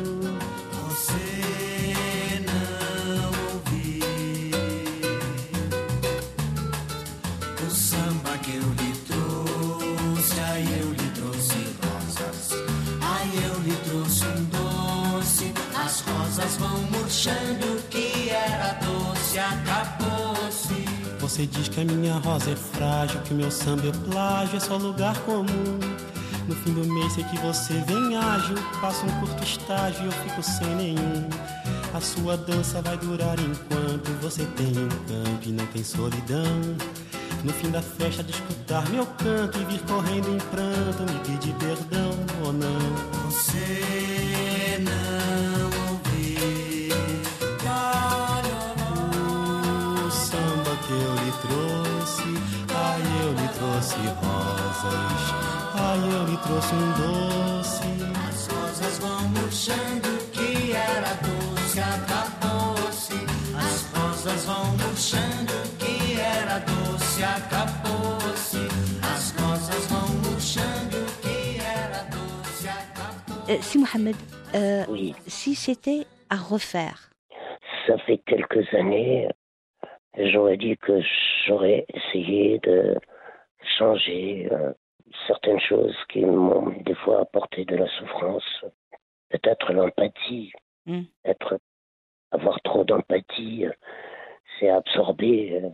[21.35, 24.59] Você diz que a minha rosa é frágil, que o meu samba é plágio, é
[24.61, 25.79] só lugar comum.
[26.47, 30.11] No fim do mês sei que você vem ágil, passa um curto estágio e eu
[30.13, 31.27] fico sem nenhum.
[31.93, 36.61] A sua dança vai durar enquanto você tem encanto e não tem solidão.
[37.43, 41.53] No fim da festa de escutar meu canto e vir correndo em pranto me pedir
[41.55, 42.11] perdão
[42.45, 43.29] ou não.
[43.29, 44.14] Você
[56.45, 57.81] trouxe um doce.
[58.27, 63.17] As rosas vão murchando, que era doce, acabou-se.
[63.57, 68.63] As rosas vão murchando, que era doce, acabou-se.
[69.13, 73.51] As rosas vão murchando, que era doce, acabou-se.
[73.51, 74.15] Euh, si Mohamed,
[74.53, 77.09] euh, Oui, si c'était à refaire,
[77.87, 79.27] ça fait quelques années,
[80.31, 81.01] j'aurais dit que
[81.47, 82.95] j'aurais essayé de
[83.77, 84.73] changer euh,
[85.27, 88.65] certaines choses qui m'ont des fois apporté de la souffrance.
[89.29, 90.51] Peut-être l'empathie,
[90.87, 91.01] Mm.
[91.25, 91.57] être,
[92.31, 93.65] avoir trop d'empathie,
[94.59, 95.69] c'est absorber euh,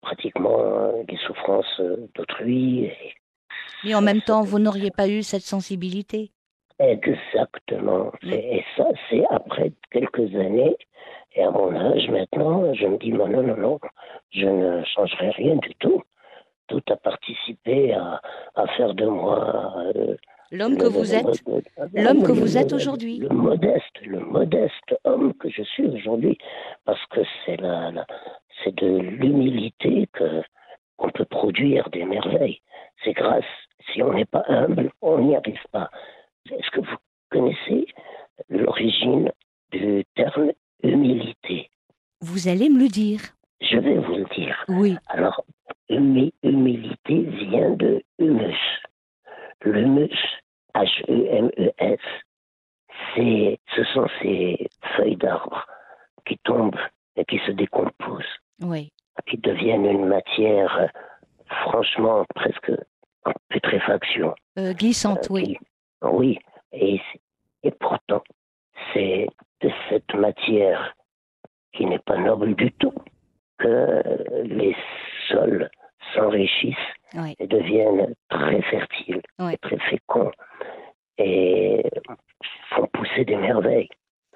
[0.00, 1.80] pratiquement les souffrances
[2.14, 2.90] d'autrui.
[3.84, 6.32] Mais en même temps, vous n'auriez pas eu cette sensibilité.
[6.78, 8.12] Exactement.
[8.22, 10.76] C'est- Et ça, c'est après quelques années.
[11.34, 13.78] Et à mon âge maintenant, je me dis, non, non, non, non,
[14.30, 16.02] je ne changerai rien du tout.
[16.68, 18.20] Tout a participé à,
[18.54, 20.16] à faire de moi euh,
[20.52, 21.42] L'homme que vous êtes,
[21.94, 23.18] l'homme que vous êtes aujourd'hui.
[23.18, 26.38] Le modeste, le modeste homme que je suis aujourd'hui,
[26.84, 28.06] parce que c'est la, la-
[28.62, 30.42] c'est de l'humilité que
[30.96, 32.60] qu'on peut produire des merveilles.
[33.04, 33.44] C'est grâce.
[33.92, 35.90] Si on n'est pas humble, on n'y arrive pas.
[36.50, 36.96] Est-ce que vous
[37.30, 37.86] connaissez
[38.48, 39.30] l'origine
[39.72, 40.52] du terme
[40.82, 41.70] humilité?
[42.20, 43.20] Vous allez me le dire.
[43.60, 44.64] Je vais vous le dire.
[44.68, 45.44] Oui, Alors,
[45.88, 48.58] humi- humilité vient de humus.
[49.62, 50.16] L'humus,
[50.74, 52.00] H-U-M-E-S,
[53.14, 55.66] c'est, ce sont ces feuilles d'arbre
[56.26, 56.78] qui tombent
[57.16, 58.24] et qui se décomposent,
[58.62, 58.92] oui.
[59.28, 60.86] qui deviennent une matière euh,
[61.62, 62.72] franchement presque
[63.24, 64.34] en putréfaction.
[64.58, 65.56] Euh, glissante, Euh, oui.
[66.02, 66.38] oui,
[66.72, 67.00] et,
[67.62, 68.22] et pourtant,
[68.92, 69.26] c'est
[69.62, 70.94] de cette matière
[71.72, 72.94] qui n'est pas noble du tout
[73.58, 74.02] que
[74.44, 74.74] les
[75.28, 75.68] sols
[76.14, 76.76] s'enrichissent
[77.14, 77.34] Oui.
[77.38, 80.30] et deviennent très fertiles, et très féconds
[81.18, 81.82] et
[82.70, 83.88] font pousser des merveilles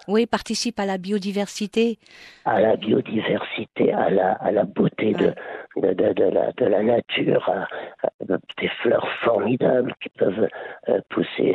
[0.08, 1.98] Oui, participe à la biodiversité.
[2.46, 5.34] à la biodiversité, à la, à la beauté de,
[5.76, 7.68] de, de, de la, de la nature, à,
[8.02, 8.08] à
[8.58, 10.48] des fleurs formidables qui peuvent
[10.88, 11.54] euh, pousser.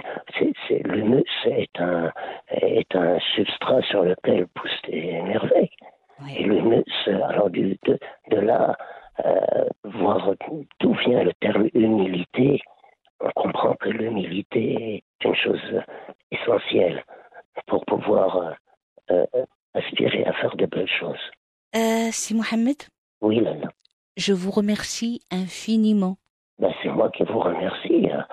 [0.85, 2.11] L'humus est un,
[2.49, 5.71] est un substrat sur lequel poussent des merveilles.
[6.37, 7.99] Et l'humus, alors du, de,
[8.31, 8.77] de là,
[9.25, 10.31] euh, voir
[10.79, 12.61] d'où vient le terme humilité,
[13.21, 15.61] on comprend que l'humilité est une chose
[16.31, 17.03] essentielle
[17.67, 18.37] pour pouvoir
[19.11, 21.19] euh, euh, aspirer à faire de belles choses.
[21.75, 22.77] Euh, si Mohamed,
[23.21, 23.67] Oui, Lala.
[24.17, 26.17] je vous remercie infiniment.
[26.59, 28.07] Ben, c'est moi qui vous remercie.
[28.11, 28.25] hein.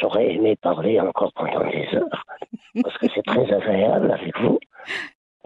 [0.00, 2.24] J'aurais aimé parler encore pendant des heures,
[2.82, 4.58] parce que c'est très agréable avec vous.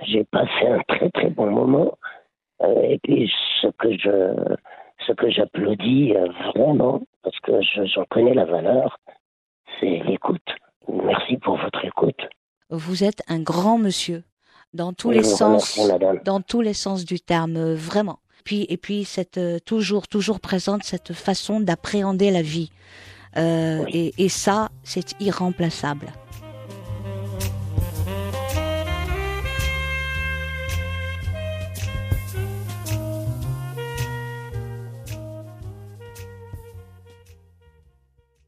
[0.06, 1.96] J'ai passé un très très bon moment.
[2.62, 3.30] Euh, et puis
[3.62, 4.56] ce que je
[5.06, 8.98] ce que j'applaudis euh, vraiment, parce que je- j'en connais la valeur,
[9.78, 10.46] c'est l'écoute.
[10.88, 12.20] Merci pour votre écoute.
[12.68, 14.22] Vous êtes un grand monsieur
[14.74, 18.18] dans tous les sens, remercie, dans tous les sens du terme, euh, vraiment.
[18.44, 22.70] Puis et puis cette euh, toujours toujours présente cette façon d'appréhender la vie.
[23.36, 23.42] Oui.
[23.92, 26.06] et, et ça, c'est irremplaçable.